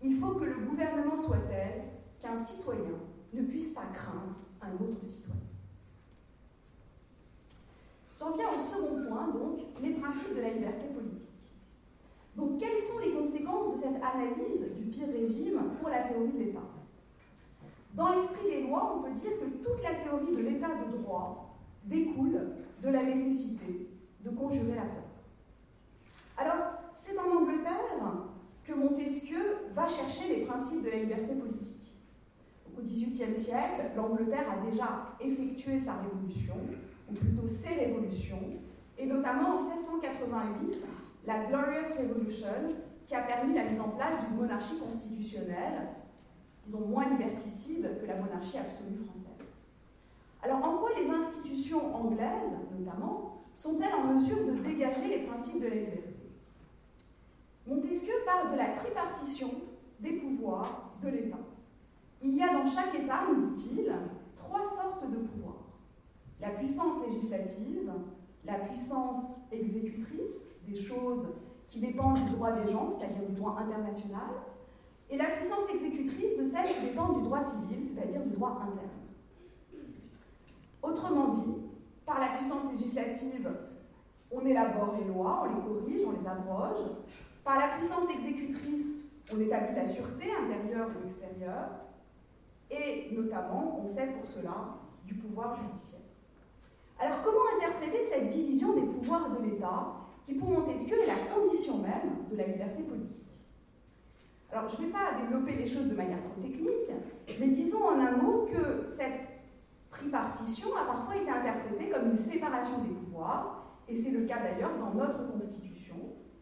il 0.01 0.15
faut 0.15 0.31
que 0.35 0.45
le 0.45 0.55
gouvernement 0.55 1.17
soit 1.17 1.43
tel 1.49 1.84
qu'un 2.25 2.35
citoyen 2.35 2.97
ne 3.33 3.43
puisse 3.43 3.73
pas 3.73 3.85
craindre 3.93 4.35
un 4.61 4.73
autre 4.83 5.05
citoyen. 5.05 5.35
J'en 8.19 8.35
viens 8.35 8.53
au 8.53 8.57
second 8.57 9.07
point, 9.07 9.27
donc, 9.27 9.59
les 9.81 9.93
principes 9.93 10.35
de 10.35 10.41
la 10.41 10.53
liberté 10.53 10.87
politique. 10.87 11.29
Donc, 12.35 12.59
quelles 12.59 12.79
sont 12.79 12.99
les 12.99 13.11
conséquences 13.11 13.73
de 13.73 13.77
cette 13.77 14.01
analyse 14.03 14.73
du 14.75 14.85
pire 14.85 15.07
régime 15.07 15.61
pour 15.79 15.89
la 15.89 15.99
théorie 15.99 16.31
de 16.31 16.39
l'État? 16.39 16.59
Dans 17.93 18.09
l'esprit 18.09 18.49
des 18.49 18.63
lois, 18.63 18.95
on 18.97 19.03
peut 19.03 19.13
dire 19.13 19.31
que 19.39 19.45
toute 19.63 19.83
la 19.83 19.95
théorie 19.95 20.35
de 20.35 20.41
l'État 20.41 20.67
de 20.67 20.97
droit 20.97 21.55
découle 21.85 22.55
de 22.81 22.89
la 22.89 23.03
nécessité 23.03 23.89
de 24.21 24.29
conjurer 24.31 24.75
la 24.75 24.81
peur. 24.81 25.03
Alors, 26.37 26.65
c'est 26.93 27.17
en 27.17 27.41
Angleterre 27.41 28.25
que 28.63 28.73
Montesquieu 28.73 29.57
va 29.73 29.87
chercher 29.87 30.35
les 30.35 30.45
principes 30.45 30.83
de 30.83 30.89
la 30.89 30.97
liberté 30.97 31.35
politique. 31.35 31.74
Au 32.77 32.81
XVIIIe 32.81 33.35
siècle, 33.35 33.91
l'Angleterre 33.95 34.45
a 34.51 34.69
déjà 34.69 35.15
effectué 35.19 35.79
sa 35.79 35.95
révolution, 35.95 36.55
ou 37.09 37.13
plutôt 37.13 37.47
ses 37.47 37.75
révolutions, 37.75 38.41
et 38.97 39.05
notamment 39.05 39.55
en 39.55 39.63
1688, 39.63 40.85
la 41.25 41.45
Glorious 41.45 41.93
Revolution, 41.99 42.47
qui 43.05 43.15
a 43.15 43.21
permis 43.21 43.53
la 43.53 43.65
mise 43.65 43.79
en 43.79 43.89
place 43.89 44.25
d'une 44.25 44.37
monarchie 44.37 44.79
constitutionnelle, 44.79 45.89
disons 46.65 46.87
moins 46.87 47.09
liberticide 47.09 47.99
que 48.01 48.05
la 48.07 48.15
monarchie 48.15 48.57
absolue 48.57 48.97
française. 49.03 49.25
Alors 50.41 50.63
en 50.63 50.77
quoi 50.77 50.89
les 50.99 51.09
institutions 51.09 51.95
anglaises, 51.95 52.55
notamment, 52.77 53.41
sont-elles 53.55 53.93
en 53.93 54.13
mesure 54.13 54.45
de 54.45 54.59
dégager 54.59 55.07
les 55.07 55.25
principes 55.25 55.61
de 55.61 55.67
la 55.67 55.75
liberté? 55.75 56.15
Montesquieu 57.67 58.13
parle 58.25 58.51
de 58.51 58.57
la 58.57 58.67
tripartition 58.67 59.49
des 59.99 60.13
pouvoirs 60.13 60.97
de 61.01 61.09
l'État. 61.09 61.39
Il 62.21 62.35
y 62.35 62.41
a 62.41 62.53
dans 62.53 62.65
chaque 62.65 62.95
État, 62.95 63.21
nous 63.31 63.49
dit-il, 63.49 63.91
trois 64.35 64.63
sortes 64.63 65.09
de 65.09 65.17
pouvoirs. 65.17 65.65
La 66.39 66.49
puissance 66.49 67.05
législative, 67.07 67.91
la 68.43 68.59
puissance 68.59 69.31
exécutrice, 69.51 70.51
des 70.67 70.75
choses 70.75 71.35
qui 71.69 71.79
dépendent 71.79 72.25
du 72.25 72.31
droit 72.33 72.51
des 72.51 72.71
gens, 72.71 72.89
c'est-à-dire 72.89 73.27
du 73.27 73.35
droit 73.35 73.57
international, 73.59 74.31
et 75.09 75.17
la 75.17 75.25
puissance 75.25 75.69
exécutrice 75.71 76.37
de 76.37 76.43
celles 76.43 76.73
qui 76.73 76.81
dépendent 76.81 77.17
du 77.17 77.23
droit 77.23 77.41
civil, 77.41 77.83
c'est-à-dire 77.83 78.23
du 78.23 78.31
droit 78.31 78.61
interne. 78.61 78.89
Autrement 80.81 81.27
dit, 81.29 81.57
par 82.05 82.19
la 82.19 82.29
puissance 82.29 82.71
législative, 82.71 83.51
on 84.31 84.45
élabore 84.45 84.95
les 84.97 85.05
lois, 85.05 85.43
on 85.43 85.55
les 85.55 85.61
corrige, 85.61 86.01
on 86.05 86.11
les 86.11 86.27
abroge. 86.27 86.85
Par 87.43 87.59
la 87.59 87.69
puissance 87.69 88.09
exécutrice, 88.09 89.11
on 89.31 89.39
établit 89.39 89.75
la 89.75 89.85
sûreté 89.85 90.29
intérieure 90.31 90.89
ou 90.89 91.03
extérieure. 91.03 91.69
Et 92.71 93.09
notamment, 93.11 93.79
on 93.81 93.87
sait 93.87 94.07
pour 94.07 94.27
cela 94.27 94.75
du 95.05 95.15
pouvoir 95.15 95.55
judiciaire. 95.55 96.01
Alors 96.99 97.21
comment 97.21 97.41
interpréter 97.57 98.01
cette 98.01 98.27
division 98.27 98.73
des 98.73 98.87
pouvoirs 98.87 99.29
de 99.31 99.45
l'État 99.45 99.93
qui 100.25 100.33
pour 100.33 100.49
Montesquieu 100.49 100.97
est 101.03 101.07
la 101.07 101.33
condition 101.33 101.77
même 101.79 102.25
de 102.31 102.35
la 102.35 102.47
liberté 102.47 102.81
politique? 102.83 103.25
Alors, 104.51 104.69
je 104.69 104.81
ne 104.81 104.87
vais 104.87 104.93
pas 104.93 105.19
développer 105.19 105.53
les 105.55 105.65
choses 105.65 105.87
de 105.87 105.95
manière 105.95 106.21
trop 106.21 106.41
technique, 106.41 106.91
mais 107.39 107.49
disons 107.49 107.89
en 107.89 107.99
un 107.99 108.15
mot 108.15 108.45
que 108.45 108.87
cette 108.87 109.27
tripartition 109.91 110.69
a 110.77 110.85
parfois 110.85 111.17
été 111.17 111.29
interprétée 111.29 111.89
comme 111.89 112.07
une 112.07 112.15
séparation 112.15 112.77
des 112.79 112.89
pouvoirs, 112.89 113.65
et 113.89 113.95
c'est 113.95 114.11
le 114.11 114.25
cas 114.25 114.39
d'ailleurs 114.39 114.77
dans 114.79 114.93
notre 114.93 115.29
Constitution, 115.29 115.97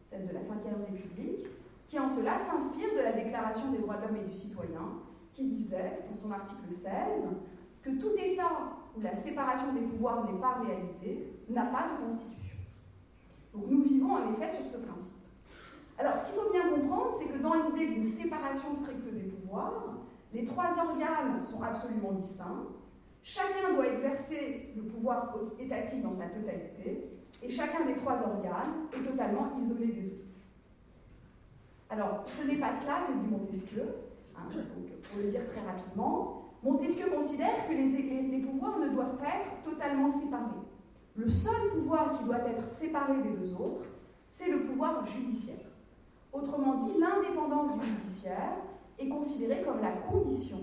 celle 0.06 0.27
de 0.27 0.34
la 0.34 0.42
Ve 0.42 0.92
République, 0.92 1.48
qui 1.88 1.98
en 1.98 2.08
cela 2.08 2.38
s'inspire 2.38 2.94
de 2.96 3.01
la 3.01 3.13
Déclaration 3.13 3.72
des 3.72 3.80
droits 3.80 3.98
de 3.98 4.08
l'homme 4.08 4.18
et 4.18 4.27
du 4.27 4.34
citoyen, 4.34 5.01
qui 5.34 5.46
disait, 5.46 6.00
dans 6.10 6.16
son 6.16 6.32
article 6.32 6.72
16, 6.72 7.28
que 7.82 7.90
tout 8.00 8.12
État 8.18 8.78
où 8.96 9.02
la 9.02 9.13
séparation 9.13 9.74
des 9.74 9.82
pouvoirs 9.82 10.32
n'est 10.32 10.40
pas 10.40 10.62
réalisée 10.66 11.34
n'a 11.50 11.66
pas 11.66 11.88
de 11.90 12.06
constitution. 12.06 12.58
Donc 13.54 13.66
nous 13.68 13.84
vivons 13.84 14.13
en 14.13 14.32
effet 14.34 14.50
sur 14.50 14.66
ce 14.66 14.78
principe. 14.78 15.13
Alors, 15.98 16.18
ce 16.18 16.25
qu'il 16.25 16.36
faut 16.36 16.52
bien 16.52 16.70
comprendre, 16.70 17.16
c'est 17.18 17.25
que 17.25 17.38
dans 17.38 17.54
l'idée 17.54 17.88
d'une 17.88 18.02
séparation 18.02 18.74
stricte 18.75 19.06
des 19.06 19.24
pouvoirs, 19.24 19.96
les 20.34 20.44
trois 20.44 20.70
organes 20.80 21.44
sont 21.44 21.62
absolument 21.62 22.13
distincts. 22.13 22.66
Chacun 23.22 23.74
doit 23.74 23.88
exercer 23.88 24.74
le 24.75 24.84
pouvoir 24.84 25.36
étatique 25.60 26.02
dans 26.02 26.12
sa 26.12 26.25
totalité, 26.25 27.10
et 27.42 27.50
chacun 27.50 27.86
des 27.86 27.96
trois 27.96 28.22
organes 28.24 28.88
est 28.92 29.04
totalement 29.04 29.52
isolé 29.58 29.88
des 29.88 30.08
autres. 30.08 30.18
Alors, 31.90 32.24
ce 32.25 32.48
n'est 32.48 32.58
pas 32.58 32.72
cela 32.72 33.06
que 33.08 33.13
dit 33.13 33.30
Montesquieu. 33.30 33.84
Hein, 34.36 34.50
pour 35.10 35.22
le 35.22 35.29
dire 35.29 35.41
très 35.48 35.62
rapidement, 35.62 36.43
Montesquieu 36.63 37.07
considère 37.10 37.67
que 37.67 37.74
les, 37.74 38.39
pouvoirs 38.39 38.79
ne 38.79 38.89
doivent 38.89 39.17
pas 39.17 39.36
être 39.41 39.69
totalement 39.69 40.10
séparés. 40.10 40.63
Le 41.15 41.27
seul 41.27 41.69
pouvoir 41.72 42.17
qui 42.17 42.24
doit 42.24 42.48
être 42.48 42.67
séparé 42.67 43.22
des 43.22 43.31
deux 43.31 43.53
autres, 43.53 43.86
c'est 44.27 44.50
le 44.50 44.63
pouvoir 44.63 45.05
judiciaire. 45.05 45.67
Autrement 46.31 46.75
dit, 46.75 46.93
l'indépendance 47.00 47.77
du 47.77 47.86
judiciaire 47.86 48.57
est 48.98 49.10
considérée 49.10 49.62
comme 49.63 49.81
la 49.81 49.91
condition, 49.91 50.57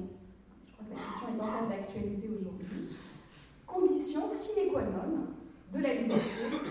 je 0.66 0.72
crois 0.72 0.86
que 0.86 0.94
la 0.94 1.04
question 1.06 1.28
est 1.28 1.40
encore 1.40 1.68
d'actualité 1.68 2.28
aujourd'hui, 2.28 2.96
condition 3.66 4.26
sine 4.26 4.72
qua 4.72 4.82
non 4.82 5.28
de 5.72 5.82
la 5.82 5.94
liberté 5.94 6.24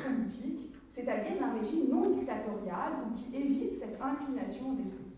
politique, 0.04 0.74
c'est-à-dire 0.88 1.40
d'un 1.40 1.54
régime 1.54 1.90
non 1.90 2.10
dictatorial 2.10 2.94
qui 3.16 3.36
évite 3.36 3.74
cette 3.74 3.98
inclination 4.02 4.72
au 4.72 4.74
despotisme. 4.74 5.09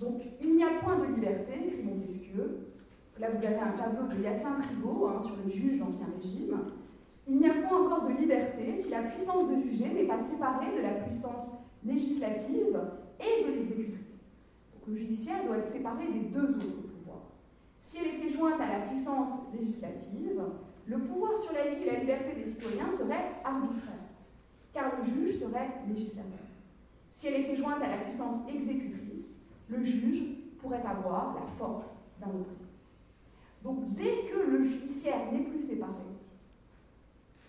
Donc, 0.00 0.22
il 0.40 0.56
n'y 0.56 0.64
a 0.64 0.80
point 0.82 0.98
de 0.98 1.14
liberté, 1.14 1.52
écrit 1.66 1.82
Montesquieu. 1.82 2.68
Là, 3.18 3.28
vous 3.30 3.44
avez 3.44 3.58
un 3.58 3.72
tableau 3.72 4.08
de 4.08 4.22
Hyacinthe 4.22 4.64
Rigaud 4.66 5.08
hein, 5.08 5.20
sur 5.20 5.36
le 5.44 5.50
juge 5.50 5.78
d'Ancien 5.78 6.06
Régime. 6.16 6.58
Il 7.26 7.36
n'y 7.36 7.46
a 7.46 7.52
point 7.68 7.84
encore 7.84 8.08
de 8.08 8.14
liberté 8.14 8.74
si 8.74 8.88
la 8.88 9.02
puissance 9.02 9.50
de 9.50 9.56
juger 9.56 9.90
n'est 9.90 10.06
pas 10.06 10.16
séparée 10.16 10.74
de 10.74 10.82
la 10.82 10.94
puissance 11.04 11.50
législative 11.84 12.80
et 13.20 13.44
de 13.44 13.50
l'exécutrice. 13.52 14.24
Donc 14.72 14.88
le 14.88 14.94
judiciaire 14.94 15.44
doit 15.44 15.58
être 15.58 15.66
séparé 15.66 16.06
des 16.06 16.30
deux 16.30 16.48
autres 16.48 16.88
pouvoirs. 16.88 17.30
Si 17.80 17.98
elle 17.98 18.14
était 18.14 18.30
jointe 18.30 18.58
à 18.58 18.78
la 18.78 18.86
puissance 18.86 19.28
législative, 19.52 20.42
le 20.86 20.98
pouvoir 20.98 21.38
sur 21.38 21.52
la 21.52 21.68
vie 21.68 21.82
et 21.82 21.92
la 21.92 22.00
liberté 22.00 22.34
des 22.34 22.44
citoyens 22.44 22.90
serait 22.90 23.32
arbitraire, 23.44 24.08
car 24.72 24.96
le 24.96 25.04
juge 25.04 25.38
serait 25.38 25.68
législateur. 25.86 26.40
Si 27.10 27.26
elle 27.26 27.42
était 27.42 27.56
jointe 27.56 27.82
à 27.82 27.90
la 27.90 27.98
puissance 27.98 28.48
exécutrice, 28.48 29.09
le 29.70 29.82
juge 29.82 30.22
pourrait 30.58 30.82
avoir 30.84 31.34
la 31.34 31.46
force 31.58 32.00
d'un 32.20 32.28
oppresseur. 32.28 32.68
Donc 33.62 33.94
dès 33.94 34.24
que 34.30 34.50
le 34.50 34.62
judiciaire 34.64 35.32
n'est 35.32 35.44
plus 35.44 35.60
séparé, 35.60 35.92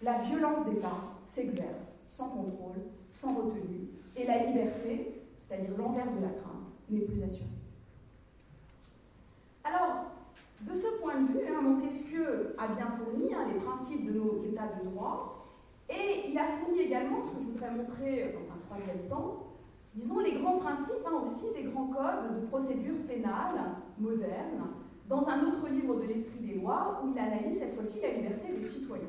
la 0.01 0.19
violence 0.19 0.65
d'État 0.65 0.97
s'exerce 1.25 1.93
sans 2.07 2.29
contrôle, 2.29 2.81
sans 3.11 3.35
retenue, 3.35 3.89
et 4.15 4.25
la 4.25 4.45
liberté, 4.45 5.23
c'est-à-dire 5.37 5.77
l'envers 5.77 6.11
de 6.11 6.21
la 6.21 6.29
crainte, 6.29 6.67
n'est 6.89 7.01
plus 7.01 7.23
assurée. 7.23 7.45
Alors, 9.63 10.05
de 10.61 10.75
ce 10.75 10.99
point 10.99 11.21
de 11.21 11.27
vue, 11.27 11.47
hein, 11.47 11.61
Montesquieu 11.61 12.55
a 12.57 12.67
bien 12.67 12.87
fourni 12.87 13.33
hein, 13.33 13.47
les 13.53 13.59
principes 13.59 14.05
de 14.05 14.19
nos 14.19 14.37
états 14.37 14.67
de 14.67 14.89
droit, 14.89 15.47
et 15.89 16.29
il 16.29 16.37
a 16.37 16.45
fourni 16.45 16.81
également, 16.81 17.21
ce 17.21 17.29
que 17.29 17.41
je 17.41 17.47
voudrais 17.47 17.71
montrer 17.71 18.33
dans 18.33 18.53
un 18.53 18.57
troisième 18.59 19.07
temps, 19.07 19.50
disons 19.95 20.19
les 20.19 20.39
grands 20.39 20.57
principes 20.57 21.05
hein, 21.05 21.21
aussi 21.23 21.45
des 21.55 21.69
grands 21.69 21.87
codes 21.87 22.41
de 22.41 22.47
procédure 22.47 23.05
pénale 23.07 23.75
moderne, 23.97 24.67
dans 25.07 25.27
un 25.27 25.41
autre 25.43 25.67
livre 25.69 25.95
de 25.95 26.05
l'Esprit 26.05 26.39
des 26.39 26.55
lois, 26.55 27.01
où 27.03 27.09
il 27.09 27.19
analyse 27.19 27.59
cette 27.59 27.75
fois-ci 27.75 28.01
la 28.01 28.13
liberté 28.13 28.53
des 28.53 28.61
citoyens. 28.61 29.03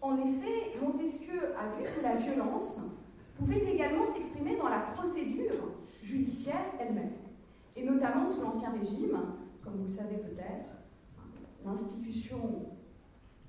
En 0.00 0.16
effet, 0.16 0.78
Montesquieu 0.80 1.54
a 1.58 1.76
vu 1.76 1.84
que 1.84 2.02
la 2.02 2.16
violence 2.16 2.80
pouvait 3.36 3.64
également 3.70 4.06
s'exprimer 4.06 4.56
dans 4.56 4.68
la 4.68 4.78
procédure 4.78 5.72
judiciaire 6.02 6.64
elle-même, 6.80 7.12
et 7.76 7.84
notamment 7.84 8.24
sous 8.24 8.40
l'Ancien 8.40 8.70
Régime, 8.70 9.18
comme 9.62 9.74
vous 9.74 9.82
le 9.82 9.88
savez 9.88 10.16
peut-être, 10.16 10.70
l'institution 11.64 12.66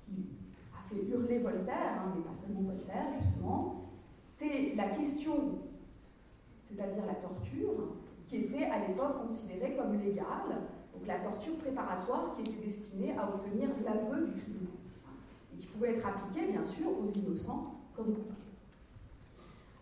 qui 0.04 0.26
a 0.74 0.88
fait 0.88 1.06
hurler 1.06 1.38
Voltaire, 1.38 2.02
hein, 2.02 2.12
mais 2.14 2.22
pas 2.22 2.32
seulement 2.32 2.62
Voltaire 2.62 3.06
justement, 3.18 3.92
c'est 4.36 4.74
la 4.76 4.88
question, 4.88 5.58
c'est-à-dire 6.68 7.06
la 7.06 7.14
torture, 7.14 7.96
qui 8.26 8.36
était 8.36 8.64
à 8.64 8.86
l'époque 8.86 9.22
considérée 9.22 9.74
comme 9.76 9.98
légale, 9.98 10.62
donc 10.92 11.06
la 11.06 11.18
torture 11.18 11.56
préparatoire 11.56 12.34
qui 12.34 12.42
était 12.42 12.62
destinée 12.62 13.16
à 13.16 13.28
obtenir 13.28 13.68
l'aveu 13.84 14.26
du 14.26 14.32
criminel, 14.32 14.68
et 15.54 15.56
qui 15.56 15.66
pouvait 15.66 15.96
être 15.96 16.06
appliquée 16.06 16.52
bien 16.52 16.64
sûr 16.64 16.88
aux 17.02 17.06
innocents 17.06 17.74
comme 17.96 18.14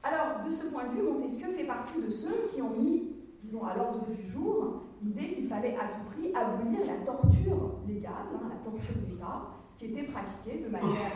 alors, 0.06 0.46
de 0.46 0.50
ce 0.52 0.66
point 0.66 0.84
de 0.84 0.90
vue, 0.90 1.02
Montesquieu 1.02 1.48
fait 1.48 1.64
partie 1.64 2.00
de 2.00 2.08
ceux 2.08 2.46
qui 2.54 2.62
ont 2.62 2.70
mis, 2.70 3.08
disons, 3.42 3.64
à 3.64 3.74
l'ordre 3.74 4.06
du 4.06 4.22
jour 4.22 4.82
l'idée 5.02 5.32
qu'il 5.32 5.48
fallait 5.48 5.76
à 5.76 5.88
tout 5.88 6.04
prix 6.12 6.32
abolir 6.32 6.78
la 6.86 7.04
torture 7.04 7.80
légale, 7.88 8.12
hein, 8.32 8.48
la 8.48 8.62
torture 8.62 8.94
d'État, 9.04 9.48
qui 9.74 9.86
était 9.86 10.04
pratiquée 10.04 10.62
de 10.64 10.68
manière 10.68 11.12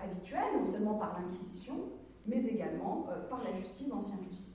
habituelle, 0.00 0.56
non 0.56 0.64
seulement 0.64 0.94
par 0.94 1.18
l'Inquisition, 1.20 1.74
mais 2.24 2.44
également 2.44 3.08
euh, 3.10 3.28
par 3.28 3.42
la 3.42 3.52
justice 3.52 3.88
d'Ancien 3.88 4.14
Régime. 4.14 4.51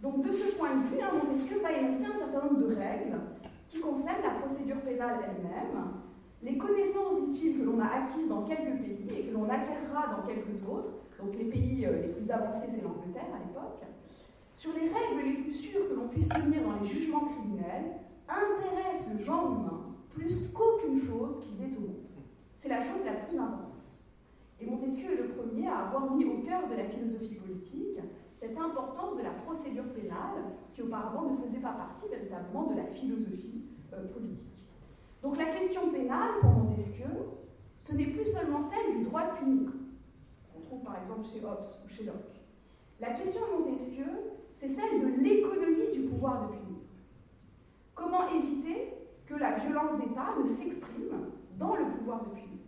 Donc, 0.00 0.24
de 0.24 0.32
ce 0.32 0.52
point 0.52 0.76
de 0.76 0.82
vue, 0.82 0.98
Montesquieu 1.12 1.58
va 1.60 1.72
énoncer 1.72 2.06
un 2.06 2.16
certain 2.16 2.44
nombre 2.44 2.58
de 2.58 2.74
règles 2.74 3.18
qui 3.66 3.80
concernent 3.80 4.22
la 4.22 4.38
procédure 4.40 4.80
pénale 4.80 5.20
elle-même, 5.24 5.84
les 6.42 6.56
connaissances, 6.56 7.28
dit-il, 7.28 7.58
que 7.58 7.64
l'on 7.64 7.80
a 7.80 7.86
acquises 7.86 8.28
dans 8.28 8.42
quelques 8.42 8.78
pays 8.78 9.08
et 9.18 9.26
que 9.26 9.34
l'on 9.34 9.48
acquérera 9.48 10.16
dans 10.16 10.26
quelques 10.26 10.62
autres, 10.68 10.90
donc 11.20 11.34
les 11.36 11.46
pays 11.46 11.84
euh, 11.84 12.00
les 12.00 12.08
plus 12.08 12.30
avancés, 12.30 12.68
c'est 12.68 12.84
l'Angleterre 12.84 13.26
à 13.34 13.38
l'époque, 13.38 13.82
sur 14.54 14.72
les 14.74 14.88
règles 14.88 15.26
les 15.26 15.42
plus 15.42 15.52
sûres 15.52 15.88
que 15.88 15.94
l'on 15.94 16.08
puisse 16.08 16.28
tenir 16.28 16.62
dans 16.62 16.80
les 16.80 16.86
jugements 16.86 17.26
criminels, 17.26 17.96
intéressent 18.28 19.14
le 19.14 19.22
genre 19.22 19.46
humain 19.50 19.88
plus 20.10 20.48
qu'aucune 20.52 20.98
chose 20.98 21.40
qui 21.40 21.62
est 21.62 21.76
au 21.76 21.80
monde. 21.80 21.96
C'est 22.54 22.68
la 22.68 22.82
chose 22.82 23.04
la 23.04 23.12
plus 23.12 23.38
importante. 23.38 23.68
Et 24.60 24.66
Montesquieu 24.66 25.12
est 25.12 25.22
le 25.22 25.28
premier 25.28 25.68
à 25.68 25.86
avoir 25.86 26.14
mis 26.14 26.24
au 26.24 26.38
cœur 26.38 26.68
de 26.68 26.74
la 26.74 26.84
philosophie 26.84 27.34
politique 27.34 27.98
cette 28.38 28.56
importance 28.56 29.16
de 29.16 29.22
la 29.22 29.30
procédure 29.30 29.92
pénale 29.92 30.44
qui 30.72 30.82
auparavant 30.82 31.28
ne 31.28 31.36
faisait 31.38 31.58
pas 31.58 31.72
partie 31.72 32.06
véritablement 32.08 32.68
de 32.70 32.76
la 32.76 32.86
philosophie 32.86 33.64
euh, 33.92 34.06
politique. 34.12 34.68
Donc 35.22 35.36
la 35.36 35.46
question 35.46 35.90
pénale 35.90 36.38
pour 36.40 36.50
Montesquieu, 36.50 37.10
ce 37.80 37.96
n'est 37.96 38.06
plus 38.06 38.24
seulement 38.24 38.60
celle 38.60 38.96
du 38.96 39.04
droit 39.06 39.22
de 39.22 39.38
punir, 39.38 39.70
qu'on 40.52 40.60
trouve 40.60 40.84
par 40.84 40.98
exemple 40.98 41.26
chez 41.26 41.44
Hobbes 41.44 41.66
ou 41.84 41.88
chez 41.88 42.04
Locke. 42.04 42.40
La 43.00 43.10
question 43.14 43.40
de 43.40 43.64
Montesquieu, 43.64 44.06
c'est 44.52 44.68
celle 44.68 45.00
de 45.00 45.20
l'économie 45.20 45.90
du 45.92 46.02
pouvoir 46.02 46.46
de 46.46 46.52
punir. 46.52 46.78
Comment 47.96 48.28
éviter 48.28 48.94
que 49.26 49.34
la 49.34 49.58
violence 49.58 49.98
d'État 49.98 50.36
ne 50.40 50.46
s'exprime 50.46 51.32
dans 51.58 51.74
le 51.74 51.86
pouvoir 51.90 52.22
de 52.22 52.30
punir? 52.30 52.60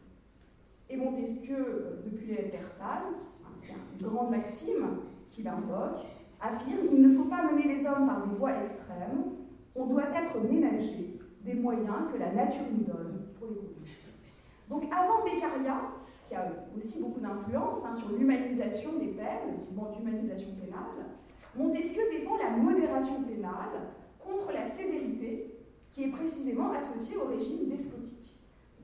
Et 0.88 0.96
Montesquieu, 0.96 1.56
euh, 1.56 2.02
depuis 2.04 2.26
les 2.26 2.48
Persales, 2.48 3.04
hein, 3.44 3.52
c'est 3.56 3.72
une 3.72 4.08
grande 4.08 4.30
maxime 4.30 4.98
qu'il 5.30 5.48
invoque, 5.48 6.04
affirme 6.40 6.86
il 6.90 7.02
ne 7.02 7.14
faut 7.14 7.24
pas 7.24 7.42
mener 7.50 7.68
les 7.68 7.86
hommes 7.86 8.06
par 8.06 8.26
des 8.26 8.34
voies 8.34 8.60
extrêmes, 8.60 9.32
on 9.74 9.86
doit 9.86 10.08
être 10.14 10.40
ménagé 10.40 11.18
des 11.42 11.54
moyens 11.54 12.10
que 12.12 12.18
la 12.18 12.32
nature 12.32 12.64
nous 12.70 12.84
donne 12.84 13.26
pour 13.38 13.48
les 13.48 13.56
conduire. 13.56 13.96
Donc 14.68 14.84
avant 14.92 15.24
Beccaria, 15.24 15.80
qui 16.28 16.34
a 16.34 16.46
aussi 16.76 17.00
beaucoup 17.00 17.20
d'influence 17.20 17.84
hein, 17.84 17.92
sur 17.94 18.10
l'humanisation 18.10 18.98
des 18.98 19.08
peines, 19.08 19.56
mouvement 19.58 19.90
d'humanisation 19.90 20.50
pénale, 20.60 21.06
Montesquieu 21.56 22.02
défend 22.12 22.36
la 22.36 22.50
modération 22.50 23.22
pénale 23.22 23.88
contre 24.18 24.52
la 24.52 24.64
sévérité 24.64 25.56
qui 25.90 26.04
est 26.04 26.10
précisément 26.10 26.70
associée 26.70 27.16
au 27.16 27.26
régime 27.26 27.68
despotique. 27.68 28.36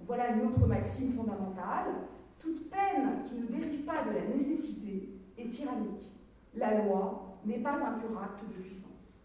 voilà 0.04 0.30
une 0.30 0.46
autre 0.46 0.66
maxime 0.66 1.12
fondamentale. 1.12 1.94
toute 2.40 2.68
peine 2.68 3.22
qui 3.24 3.36
ne 3.36 3.46
dérive 3.46 3.84
pas 3.84 4.02
de 4.02 4.14
la 4.16 4.26
nécessité 4.34 5.10
est 5.38 5.48
tyrannique. 5.48 6.12
La 6.56 6.82
loi 6.82 7.38
n'est 7.44 7.58
pas 7.58 7.74
un 7.74 7.92
pur 7.92 8.18
acte 8.20 8.42
de 8.48 8.62
puissance. 8.62 9.20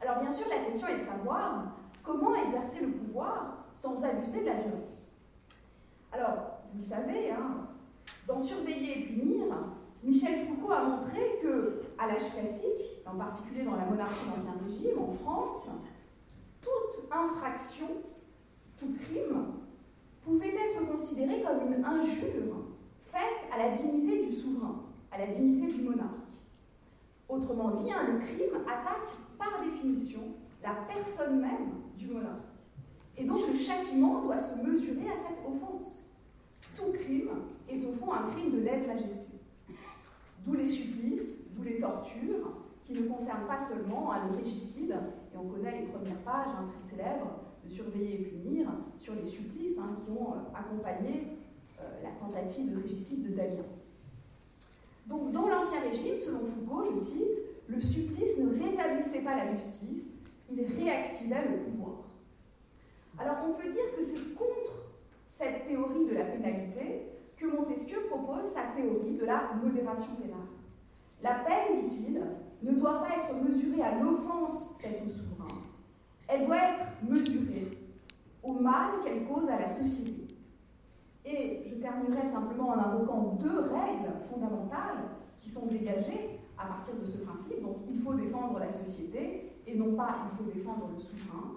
Alors 0.00 0.20
bien 0.20 0.30
sûr, 0.30 0.46
la 0.48 0.64
question 0.64 0.86
est 0.88 0.98
de 0.98 1.04
savoir 1.04 1.76
comment 2.02 2.34
exercer 2.34 2.86
le 2.86 2.92
pouvoir 2.92 3.66
sans 3.74 4.04
abuser 4.04 4.40
de 4.40 4.46
la 4.46 4.54
violence. 4.54 5.18
Alors, 6.12 6.60
vous 6.72 6.80
le 6.80 6.84
savez, 6.84 7.30
hein, 7.30 7.68
dans 8.26 8.40
Surveiller 8.40 8.98
et 8.98 9.02
punir, 9.06 9.46
Michel 10.02 10.46
Foucault 10.46 10.72
a 10.72 10.84
montré 10.84 11.38
que, 11.42 11.82
à 11.98 12.06
l'âge 12.06 12.30
classique, 12.32 13.02
en 13.06 13.16
particulier 13.16 13.64
dans 13.64 13.76
la 13.76 13.84
monarchie 13.84 14.26
d'Ancien 14.28 14.54
Régime, 14.64 14.98
en 14.98 15.08
France, 15.08 15.70
toute 16.62 17.12
infraction, 17.12 17.88
tout 18.78 18.94
crime, 18.94 19.46
pouvait 20.22 20.54
être 20.54 20.86
considéré 20.90 21.42
comme 21.42 21.72
une 21.72 21.84
injure 21.84 22.66
faite 23.04 23.50
à 23.52 23.58
la 23.58 23.70
dignité 23.70 24.24
du 24.26 24.32
souverain, 24.32 24.82
à 25.12 25.18
la 25.18 25.26
dignité 25.26 25.72
du 25.72 25.82
monarque. 25.82 26.20
Autrement 27.28 27.70
dit, 27.70 27.90
hein, 27.90 28.06
le 28.12 28.18
crime 28.18 28.62
attaque 28.66 29.16
par 29.38 29.60
définition 29.62 30.20
la 30.62 30.74
personne 30.88 31.40
même 31.40 31.70
du 31.96 32.08
monarque. 32.08 32.50
Et 33.16 33.24
donc 33.24 33.46
le 33.48 33.54
châtiment 33.54 34.22
doit 34.22 34.38
se 34.38 34.60
mesurer 34.62 35.10
à 35.10 35.14
cette 35.14 35.38
offense. 35.46 36.10
Tout 36.74 36.92
crime 36.92 37.30
est 37.68 37.84
au 37.84 37.92
fond 37.92 38.12
un 38.12 38.30
crime 38.30 38.52
de 38.52 38.60
lèse-majesté. 38.60 39.26
D'où 40.44 40.54
les 40.54 40.66
supplices, 40.66 41.50
d'où 41.50 41.62
les 41.62 41.78
tortures, 41.78 42.52
qui 42.84 42.94
ne 42.94 43.02
concernent 43.02 43.46
pas 43.46 43.58
seulement 43.58 44.12
un 44.12 44.32
régicide, 44.32 44.96
et 45.32 45.36
on 45.36 45.46
connaît 45.48 45.80
les 45.80 45.86
premières 45.86 46.18
pages 46.24 46.48
hein, 46.48 46.68
très 46.70 46.96
célèbres 46.96 47.40
de 47.62 47.68
Surveiller 47.68 48.20
et 48.20 48.24
punir 48.24 48.68
sur 48.96 49.14
les 49.14 49.24
supplices 49.24 49.78
hein, 49.78 49.96
qui 50.02 50.10
ont 50.10 50.32
euh, 50.32 50.58
accompagné 50.58 51.36
euh, 51.78 52.02
la 52.02 52.10
tentative 52.12 52.74
de 52.74 52.82
régicide 52.82 53.30
de 53.30 53.36
Damien. 53.36 53.64
Donc 55.06 55.32
dans 55.32 55.48
l'Ancien 55.48 55.80
Régime, 55.80 56.16
selon 56.16 56.44
Foucault, 56.44 56.84
je 56.90 56.94
cite, 56.94 57.38
le 57.68 57.80
supplice 57.80 58.38
ne 58.38 58.62
rétablissait 58.62 59.22
pas 59.22 59.36
la 59.36 59.50
justice, 59.52 60.18
il 60.50 60.62
réactivait 60.62 61.48
le 61.48 61.58
pouvoir. 61.58 62.04
Alors 63.18 63.36
on 63.48 63.52
peut 63.54 63.70
dire 63.70 63.94
que 63.96 64.02
c'est 64.02 64.34
contre 64.34 64.90
cette 65.26 65.64
théorie 65.64 66.06
de 66.06 66.14
la 66.14 66.24
pénalité 66.24 67.06
que 67.36 67.46
Montesquieu 67.46 68.00
propose 68.08 68.44
sa 68.44 68.62
théorie 68.76 69.16
de 69.16 69.24
la 69.24 69.52
modération 69.62 70.14
pénale. 70.16 70.38
La 71.22 71.34
peine, 71.34 71.86
dit-il, 71.86 72.22
ne 72.62 72.72
doit 72.72 73.00
pas 73.00 73.16
être 73.16 73.34
mesurée 73.34 73.82
à 73.82 73.98
l'offense 73.98 74.76
faite 74.80 75.02
au 75.06 75.08
souverain, 75.08 75.62
elle 76.28 76.46
doit 76.46 76.56
être 76.56 76.82
mesurée 77.08 77.70
au 78.42 78.52
mal 78.54 79.00
qu'elle 79.02 79.24
cause 79.24 79.48
à 79.48 79.58
la 79.58 79.66
société. 79.66 80.29
Et 81.32 81.62
je 81.64 81.76
terminerai 81.76 82.24
simplement 82.24 82.70
en 82.70 82.78
invoquant 82.78 83.38
deux 83.40 83.60
règles 83.60 84.18
fondamentales 84.28 85.10
qui 85.40 85.48
sont 85.48 85.66
dégagées 85.66 86.40
à 86.58 86.66
partir 86.66 86.94
de 86.96 87.04
ce 87.04 87.18
principe. 87.18 87.62
Donc 87.62 87.76
il 87.88 87.98
faut 87.98 88.14
défendre 88.14 88.58
la 88.58 88.68
société 88.68 89.52
et 89.66 89.76
non 89.76 89.94
pas 89.94 90.16
il 90.30 90.36
faut 90.36 90.50
défendre 90.50 90.90
le 90.92 90.98
souverain. 90.98 91.52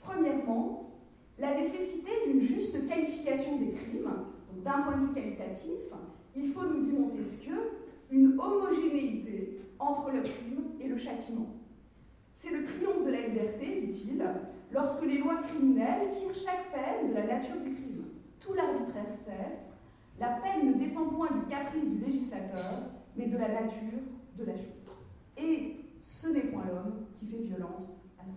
Premièrement, 0.00 0.88
la 1.38 1.54
nécessité 1.54 2.10
d'une 2.26 2.40
juste 2.40 2.86
qualification 2.86 3.58
des 3.58 3.72
crimes. 3.72 4.10
D'un 4.64 4.82
point 4.82 4.96
de 4.96 5.06
vue 5.06 5.12
qualitatif, 5.12 5.78
il 6.34 6.48
faut, 6.48 6.64
nous 6.64 6.82
dit 6.82 6.92
Montesquieu, 6.92 7.56
une 8.10 8.38
homogénéité 8.38 9.60
entre 9.78 10.10
le 10.10 10.22
crime 10.22 10.64
et 10.80 10.88
le 10.88 10.96
châtiment. 10.96 11.46
C'est 12.32 12.50
le 12.50 12.64
triomphe 12.64 13.04
de 13.04 13.10
la 13.10 13.26
liberté, 13.28 13.82
dit-il, 13.86 14.24
lorsque 14.72 15.04
les 15.04 15.18
lois 15.18 15.36
criminelles 15.42 16.08
tirent 16.08 16.34
chaque 16.34 16.72
peine 16.72 17.10
de 17.10 17.14
la 17.14 17.26
nature 17.26 17.60
du 17.60 17.72
crime. 17.74 17.97
Tout 18.40 18.54
l'arbitraire 18.54 19.12
cesse, 19.12 19.72
la 20.18 20.28
peine 20.40 20.66
ne 20.66 20.78
descend 20.78 21.14
point 21.14 21.30
du 21.32 21.46
caprice 21.46 21.88
du 21.88 21.98
législateur, 21.98 22.82
mais 23.16 23.26
de 23.26 23.36
la 23.36 23.48
nature 23.48 24.00
de 24.36 24.44
la 24.44 24.56
chose. 24.56 24.66
Et 25.36 25.76
ce 26.00 26.28
n'est 26.28 26.42
point 26.42 26.64
l'homme 26.66 27.06
qui 27.18 27.26
fait 27.26 27.42
violence 27.42 27.98
à 28.18 28.22
l'homme. 28.24 28.36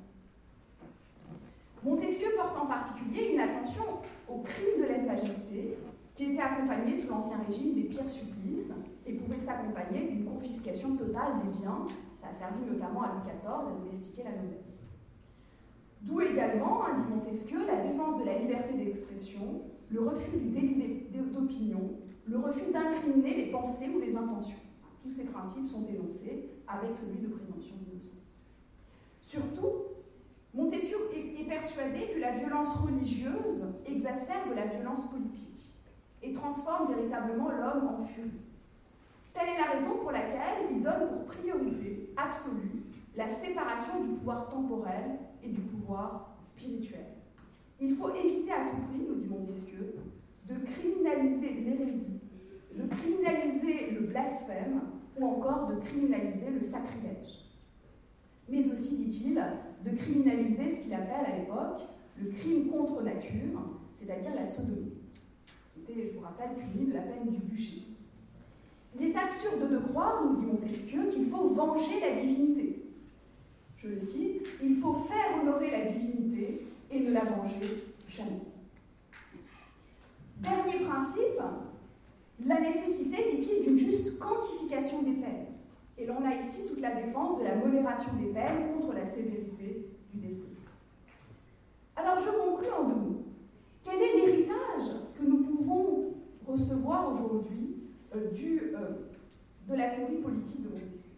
Montesquieu 1.83 2.27
porte 2.35 2.57
en 2.57 2.67
particulier 2.67 3.33
une 3.33 3.39
attention 3.39 3.83
au 4.27 4.39
crime 4.39 4.81
de 4.81 4.87
lèse-majesté, 4.87 5.77
qui 6.15 6.25
était 6.25 6.41
accompagné 6.41 6.95
sous 6.95 7.09
l'Ancien 7.09 7.37
Régime 7.47 7.73
des 7.73 7.83
pires 7.83 8.09
supplices 8.09 8.73
et 9.05 9.13
pouvait 9.13 9.37
s'accompagner 9.37 10.07
d'une 10.07 10.25
confiscation 10.25 10.95
totale 10.95 11.41
des 11.43 11.59
biens. 11.59 11.87
Ça 12.19 12.27
a 12.27 12.31
servi 12.33 12.65
notamment 12.65 13.03
à 13.03 13.07
Louis 13.07 13.21
XIV 13.23 13.49
à 13.49 13.79
domestiquer 13.79 14.23
la 14.23 14.31
noblesse. 14.31 14.77
D'où 16.01 16.21
également, 16.21 16.81
dit 16.97 17.13
Montesquieu, 17.13 17.65
la 17.65 17.87
défense 17.87 18.19
de 18.19 18.25
la 18.25 18.37
liberté 18.37 18.73
d'expression, 18.73 19.61
le 19.91 20.01
refus 20.01 20.37
du 20.37 20.49
délit 20.49 21.07
d'opinion, 21.31 21.91
le 22.25 22.37
refus 22.37 22.71
d'incriminer 22.71 23.35
les 23.35 23.51
pensées 23.51 23.89
ou 23.89 23.99
les 23.99 24.15
intentions. 24.15 24.57
Tous 25.03 25.09
ces 25.09 25.25
principes 25.25 25.67
sont 25.67 25.87
énoncés 25.87 26.49
avec 26.67 26.95
celui 26.95 27.19
de 27.19 27.27
présomption 27.27 27.75
d'innocence. 27.75 28.39
Surtout, 29.19 29.91
Montesquieu 30.53 30.97
est 31.15 31.47
persuadé 31.47 32.11
que 32.13 32.19
la 32.19 32.37
violence 32.37 32.73
religieuse 32.75 33.73
exacerbe 33.87 34.53
la 34.55 34.65
violence 34.65 35.09
politique 35.09 35.73
et 36.21 36.33
transforme 36.33 36.93
véritablement 36.93 37.49
l'homme 37.49 37.87
en 37.87 38.03
furie. 38.03 38.31
Telle 39.33 39.49
est 39.49 39.57
la 39.57 39.71
raison 39.71 39.97
pour 39.97 40.11
laquelle 40.11 40.67
il 40.71 40.81
donne 40.81 41.07
pour 41.09 41.25
priorité 41.25 42.13
absolue 42.17 42.83
la 43.15 43.27
séparation 43.27 44.03
du 44.03 44.09
pouvoir 44.15 44.49
temporel 44.49 45.19
et 45.43 45.49
du 45.49 45.61
pouvoir 45.61 46.35
spirituel. 46.45 47.20
Il 47.81 47.95
faut 47.95 48.13
éviter 48.13 48.51
à 48.51 48.69
tout 48.69 48.77
prix, 48.89 49.05
nous 49.07 49.15
dit 49.15 49.27
Montesquieu, 49.27 49.95
de 50.47 50.55
criminaliser 50.65 51.53
l'hérésie 51.65 52.21
de 52.75 52.87
criminaliser 52.87 53.91
le 53.91 54.07
blasphème 54.07 54.81
ou 55.17 55.25
encore 55.25 55.67
de 55.67 55.79
criminaliser 55.81 56.49
le 56.49 56.61
sacrilège. 56.61 57.45
Mais 58.49 58.59
aussi, 58.59 59.05
dit-il, 59.05 59.43
de 59.83 59.95
criminaliser 59.95 60.69
ce 60.69 60.81
qu'il 60.81 60.93
appelle 60.93 61.25
à 61.25 61.37
l'époque 61.37 61.81
le 62.17 62.29
crime 62.31 62.67
contre 62.67 63.01
nature, 63.01 63.61
c'est-à-dire 63.93 64.35
la 64.35 64.45
sodomie, 64.45 64.93
qui 65.73 65.81
était, 65.81 66.07
je 66.07 66.13
vous 66.13 66.21
rappelle, 66.21 66.55
puni 66.55 66.87
de 66.87 66.93
la 66.93 67.01
peine 67.01 67.29
du 67.29 67.39
bûcher. 67.39 67.83
Il 68.95 69.07
est 69.07 69.15
absurde 69.15 69.69
de 69.71 69.77
croire, 69.77 70.25
nous 70.25 70.35
dit 70.35 70.45
Montesquieu, 70.45 71.09
qu'il 71.11 71.27
faut 71.27 71.49
venger 71.49 71.99
la 72.01 72.21
divinité. 72.21 72.85
Je 73.77 73.87
le 73.87 73.99
cite, 73.99 74.45
il 74.61 74.75
faut 74.75 74.93
faire 74.93 75.41
honorer 75.41 75.71
la 75.71 75.81
divinité 75.89 76.20
la 77.11 77.23
venger 77.23 77.83
jamais. 78.07 78.41
Dernier 80.37 80.85
principe, 80.85 81.41
la 82.45 82.59
nécessité, 82.59 83.17
dit-il, 83.35 83.63
d'une 83.63 83.77
juste 83.77 84.17
quantification 84.17 85.03
des 85.03 85.13
peines. 85.13 85.45
Et 85.97 86.05
l'on 86.05 86.25
a 86.25 86.35
ici 86.35 86.65
toute 86.67 86.81
la 86.81 86.95
défense 86.95 87.39
de 87.39 87.43
la 87.43 87.55
modération 87.55 88.11
des 88.19 88.27
peines 88.27 88.73
contre 88.73 88.93
la 88.93 89.05
sévérité 89.05 89.87
du 90.13 90.19
despotisme. 90.19 90.51
Alors 91.95 92.17
je 92.17 92.29
conclus 92.29 92.71
en 92.71 92.87
deux 92.87 92.95
mots. 92.95 93.23
Quel 93.83 94.01
est 94.01 94.15
l'héritage 94.15 94.89
que 95.19 95.23
nous 95.23 95.43
pouvons 95.43 96.13
recevoir 96.47 97.11
aujourd'hui 97.11 97.75
euh, 98.15 98.31
euh, 98.33 98.89
de 99.69 99.75
la 99.75 99.89
théorie 99.89 100.17
politique 100.17 100.63
de 100.63 100.69
Montesquieu? 100.69 101.10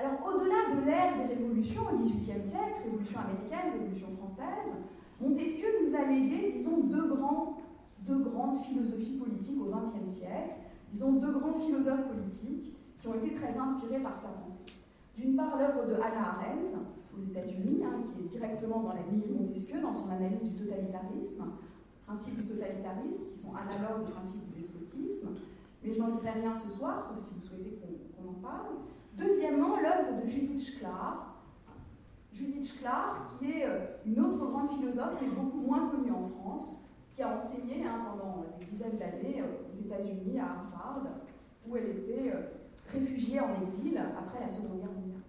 Alors, 0.00 0.18
au-delà 0.24 0.74
de 0.74 0.86
l'ère 0.86 1.16
des 1.18 1.34
révolutions 1.34 1.82
au 1.82 1.96
XVIIIe 1.96 2.42
siècle, 2.42 2.80
révolution 2.84 3.20
américaine, 3.20 3.72
révolution 3.78 4.08
française, 4.16 4.72
Montesquieu 5.20 5.68
nous 5.82 5.94
a 5.94 6.06
légué, 6.06 6.52
disons, 6.52 6.84
deux 6.84 7.14
grands 7.14 7.58
grandes 8.18 8.62
philosophies 8.64 9.18
politiques 9.18 9.60
au 9.60 9.70
XXe 9.70 10.08
siècle, 10.08 10.54
disons 10.90 11.12
deux 11.12 11.32
grands 11.38 11.54
philosophes 11.54 12.08
politiques 12.08 12.74
qui 12.98 13.08
ont 13.08 13.14
été 13.14 13.34
très 13.34 13.56
inspirés 13.56 14.00
par 14.00 14.16
sa 14.16 14.28
pensée. 14.28 14.64
D'une 15.16 15.36
part, 15.36 15.58
l'œuvre 15.58 15.86
de 15.86 15.94
Hannah 15.94 16.38
Arendt 16.38 16.74
aux 17.14 17.20
États-Unis, 17.20 17.82
hein, 17.84 18.02
qui 18.06 18.24
est 18.24 18.28
directement 18.28 18.80
dans 18.80 18.94
la 18.94 19.02
ligne 19.02 19.22
Montesquieu, 19.38 19.80
dans 19.80 19.92
son 19.92 20.10
analyse 20.10 20.42
du 20.42 20.64
totalitarisme, 20.64 21.44
principes 22.06 22.36
du 22.36 22.44
totalitarisme 22.44 23.30
qui 23.32 23.38
sont 23.38 23.54
analogues 23.54 24.08
au 24.08 24.10
principe 24.10 24.40
du 24.48 24.56
despotisme, 24.56 25.36
mais 25.82 25.92
je 25.92 25.98
n'en 25.98 26.08
dirai 26.08 26.30
rien 26.30 26.52
ce 26.52 26.68
soir, 26.68 27.02
sauf 27.02 27.18
si 27.18 27.28
vous 27.34 27.46
souhaitez 27.46 27.78
qu'on 28.16 28.30
en 28.30 28.40
parle. 28.40 28.76
Deuxièmement, 29.14 29.76
l'œuvre 29.80 30.22
de 30.22 30.26
Judith 30.26 30.60
Schlar, 30.60 31.30
Judith 32.32 32.72
Schlar, 32.72 33.36
qui 33.38 33.50
est 33.50 33.66
euh, 33.66 33.86
une 34.06 34.20
autre 34.20 34.38
grande 34.38 34.70
philosophe, 34.70 35.18
mais 35.20 35.28
beaucoup 35.28 35.60
moins 35.60 35.88
connue 35.88 36.12
en 36.12 36.24
France, 36.24 36.84
qui 37.14 37.22
a 37.22 37.34
enseigné 37.34 37.84
hein, 37.84 38.06
pendant 38.08 38.44
des 38.58 38.64
dizaines 38.64 38.98
d'années 38.98 39.42
euh, 39.42 39.68
aux 39.68 39.74
États-Unis, 39.74 40.38
à 40.38 40.44
Harvard, 40.44 41.04
où 41.66 41.76
elle 41.76 41.88
était 41.90 42.32
euh, 42.32 42.42
réfugiée 42.92 43.40
en 43.40 43.60
exil 43.60 43.98
après 43.98 44.40
la 44.40 44.48
Seconde 44.48 44.78
Guerre 44.78 44.92
mondiale. 44.92 45.20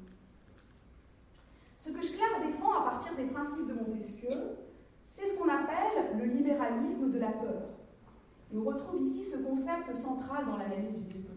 Ce 1.78 1.90
que 1.90 2.02
Schler 2.02 2.46
défend 2.46 2.74
à 2.80 2.92
partir 2.92 3.16
des 3.16 3.26
principes 3.26 3.68
de 3.68 3.74
Montesquieu, 3.74 4.30
c'est 5.04 5.26
ce 5.26 5.38
qu'on 5.38 5.50
appelle 5.50 6.18
le 6.18 6.26
libéralisme 6.26 7.12
de 7.12 7.20
la 7.20 7.32
peur. 7.32 7.64
Et 8.54 8.58
on 8.58 8.64
retrouve 8.64 9.02
ici 9.02 9.24
ce 9.24 9.44
concept 9.44 9.94
central 9.96 10.46
dans 10.46 10.58
l'analyse 10.58 10.96
du 10.98 11.06
despotisme. 11.06 11.31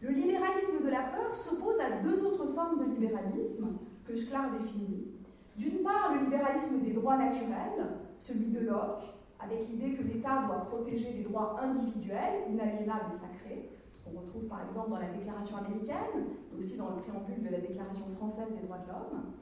Le 0.00 0.10
libéralisme 0.10 0.82
de 0.82 0.90
la 0.90 1.02
peur 1.02 1.34
s'oppose 1.34 1.78
à 1.78 2.02
deux 2.02 2.24
autres 2.24 2.46
formes 2.54 2.78
de 2.78 2.90
libéralisme 2.90 3.78
que 4.06 4.16
Schler 4.16 4.38
définit. 4.58 5.08
D'une 5.56 5.82
part, 5.82 6.14
le 6.14 6.24
libéralisme 6.24 6.80
des 6.80 6.92
droits 6.92 7.18
naturels, 7.18 7.86
celui 8.16 8.46
de 8.46 8.60
Locke, 8.60 9.02
avec 9.38 9.68
l'idée 9.68 9.92
que 9.92 10.02
l'État 10.02 10.44
doit 10.46 10.64
protéger 10.70 11.12
des 11.12 11.24
droits 11.24 11.58
individuels, 11.60 12.44
inaliénables 12.48 13.10
et 13.10 13.12
sacrés, 13.12 13.70
ce 13.92 14.04
qu'on 14.04 14.20
retrouve 14.20 14.44
par 14.44 14.64
exemple 14.64 14.90
dans 14.90 14.98
la 14.98 15.10
Déclaration 15.10 15.58
américaine, 15.58 16.24
mais 16.50 16.58
aussi 16.58 16.78
dans 16.78 16.90
le 16.94 17.02
préambule 17.02 17.42
de 17.42 17.50
la 17.50 17.60
Déclaration 17.60 18.06
française 18.16 18.48
des 18.58 18.66
droits 18.66 18.78
de 18.78 18.88
l'homme. 18.88 19.32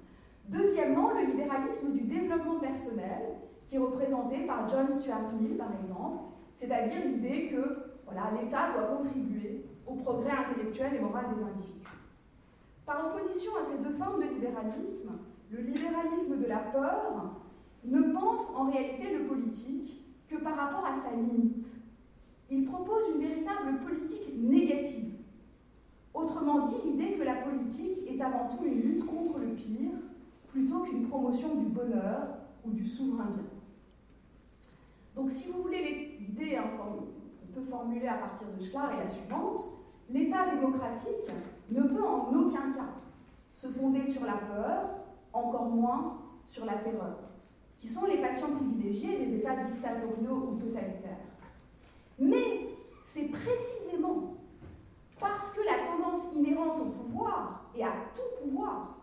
Deuxièmement, 0.49 1.13
le 1.13 1.27
libéralisme 1.27 1.93
du 1.93 2.01
développement 2.01 2.59
personnel, 2.59 3.37
qui 3.69 3.77
est 3.77 3.79
représenté 3.79 4.47
par 4.47 4.69
John 4.69 4.89
Stuart 4.89 5.33
Mill, 5.39 5.57
par 5.57 5.71
exemple, 5.79 6.25
c'est-à-dire 6.53 7.05
l'idée 7.07 7.49
que 7.49 7.85
l'État 8.41 8.73
doit 8.73 8.97
contribuer 8.97 9.67
au 9.89 9.95
progrès 9.95 10.33
intellectuel 10.33 10.95
et 10.95 11.01
moral 11.01 11.27
des 11.35 11.43
individus. 11.43 11.73
Par 12.87 13.07
opposition 13.07 13.53
à 13.61 13.63
ces 13.63 13.83
deux 13.83 13.93
formes 13.93 14.23
de 14.23 14.29
libéralisme, 14.29 15.19
le 15.51 15.61
libéralisme 15.61 16.41
de 16.41 16.47
la 16.47 16.59
peur 16.59 17.37
ne 17.85 18.13
pense 18.13 18.55
en 18.57 18.71
réalité 18.71 19.17
le 19.17 19.27
politique 19.27 20.05
que 20.29 20.37
par 20.37 20.57
rapport 20.57 20.85
à 20.85 20.93
sa 20.93 21.15
limite. 21.15 21.67
Il 22.51 22.65
propose 22.65 23.03
une 23.15 23.21
véritable 23.21 23.79
politique 23.87 24.33
négative. 24.37 25.15
Autrement 26.15 26.61
dit, 26.61 26.75
l'idée 26.85 27.13
que 27.13 27.23
la 27.23 27.37
politique 27.37 27.99
est 28.09 28.21
avant 28.21 28.49
tout 28.49 28.65
une 28.65 28.81
lutte 28.81 29.07
contre 29.07 29.39
le 29.39 29.49
pire 29.49 29.93
plutôt 30.49 30.81
qu'une 30.81 31.07
promotion 31.09 31.57
du 31.57 31.67
bonheur 31.67 32.27
ou 32.65 32.73
du 32.73 32.87
souverain 32.87 33.27
bien. 33.27 33.45
Donc 35.15 35.31
si 35.31 35.51
vous 35.51 35.63
voulez 35.63 36.17
l'idée 36.21 36.57
hein, 36.57 36.65
qu'on 36.77 37.53
peut 37.53 37.67
formuler 37.69 38.07
à 38.07 38.15
partir 38.15 38.47
de 38.49 38.65
Schlar 38.65 38.93
est 38.93 39.03
la 39.05 39.09
suivante, 39.09 39.65
l'État 40.11 40.55
démocratique 40.55 41.31
ne 41.71 41.83
peut 41.83 42.05
en 42.05 42.33
aucun 42.35 42.73
cas 42.73 42.95
se 43.55 43.69
fonder 43.69 44.07
sur 44.07 44.25
la 44.25 44.35
peur, 44.35 44.91
encore 45.33 45.67
moins 45.67 46.19
sur 46.47 46.65
la 46.65 46.75
terreur, 46.75 47.19
qui 47.77 47.89
sont 47.89 48.07
les 48.07 48.19
passions 48.19 48.55
privilégiées 48.55 49.19
des 49.19 49.37
États 49.37 49.57
dictatoriaux 49.57 50.51
ou 50.51 50.57
totalitaires. 50.57 51.19
Mais 52.19 52.69
c'est 53.03 53.29
précisément 53.29 54.35
parce 55.21 55.53
que 55.53 55.61
la 55.61 55.87
tendance 55.87 56.35
inhérente 56.35 56.81
au 56.81 56.87
pouvoir 56.87 57.65
et 57.75 57.85
à 57.85 57.93
tout 58.15 58.45
pouvoir, 58.45 58.97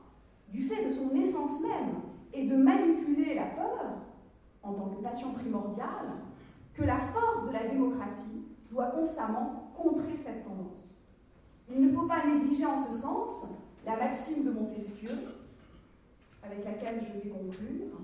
du 0.50 0.62
fait 0.62 0.86
de 0.86 0.92
son 0.92 1.12
essence 1.12 1.62
même, 1.62 2.02
est 2.34 2.46
de 2.46 2.56
manipuler 2.56 3.36
la 3.36 3.46
peur 3.46 3.96
en 4.64 4.74
tant 4.74 4.88
que 4.88 5.02
passion 5.02 5.32
primordiale, 5.34 6.14
que 6.74 6.84
la 6.84 6.98
force 6.98 7.48
de 7.48 7.54
la 7.54 7.68
démocratie 7.68 8.46
doit 8.72 8.88
constamment 8.88 9.72
contrer 9.78 10.18
cette 10.18 10.44
tendance. 10.44 10.95
Il 11.70 11.82
ne 11.82 11.92
faut 11.92 12.06
pas 12.06 12.26
négliger 12.26 12.66
en 12.66 12.78
ce 12.78 12.94
sens 12.94 13.46
la 13.86 13.98
maxime 13.98 14.44
de 14.46 14.52
Montesquieu, 14.52 15.12
avec 16.44 16.64
laquelle 16.64 17.02
je 17.02 17.12
vais 17.20 17.30
conclure. 17.30 18.00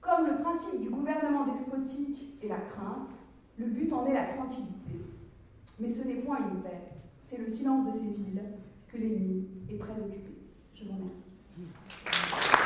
Comme 0.00 0.26
le 0.26 0.36
principe 0.42 0.80
du 0.80 0.90
gouvernement 0.90 1.46
despotique 1.46 2.38
est 2.42 2.48
la 2.48 2.60
crainte, 2.60 3.08
le 3.58 3.66
but 3.66 3.92
en 3.92 4.06
est 4.06 4.14
la 4.14 4.26
tranquillité. 4.26 5.02
Mais 5.80 5.88
ce 5.88 6.06
n'est 6.06 6.22
point 6.22 6.38
une 6.38 6.62
paix, 6.62 6.92
c'est 7.20 7.38
le 7.38 7.48
silence 7.48 7.84
de 7.86 7.90
ces 7.90 8.14
villes 8.14 8.42
que 8.88 8.96
l'ennemi 8.96 9.48
est 9.68 9.76
prêt 9.76 9.94
d'occuper. 9.94 10.38
Je 10.74 10.84
vous 10.84 10.92
remercie. 10.94 12.65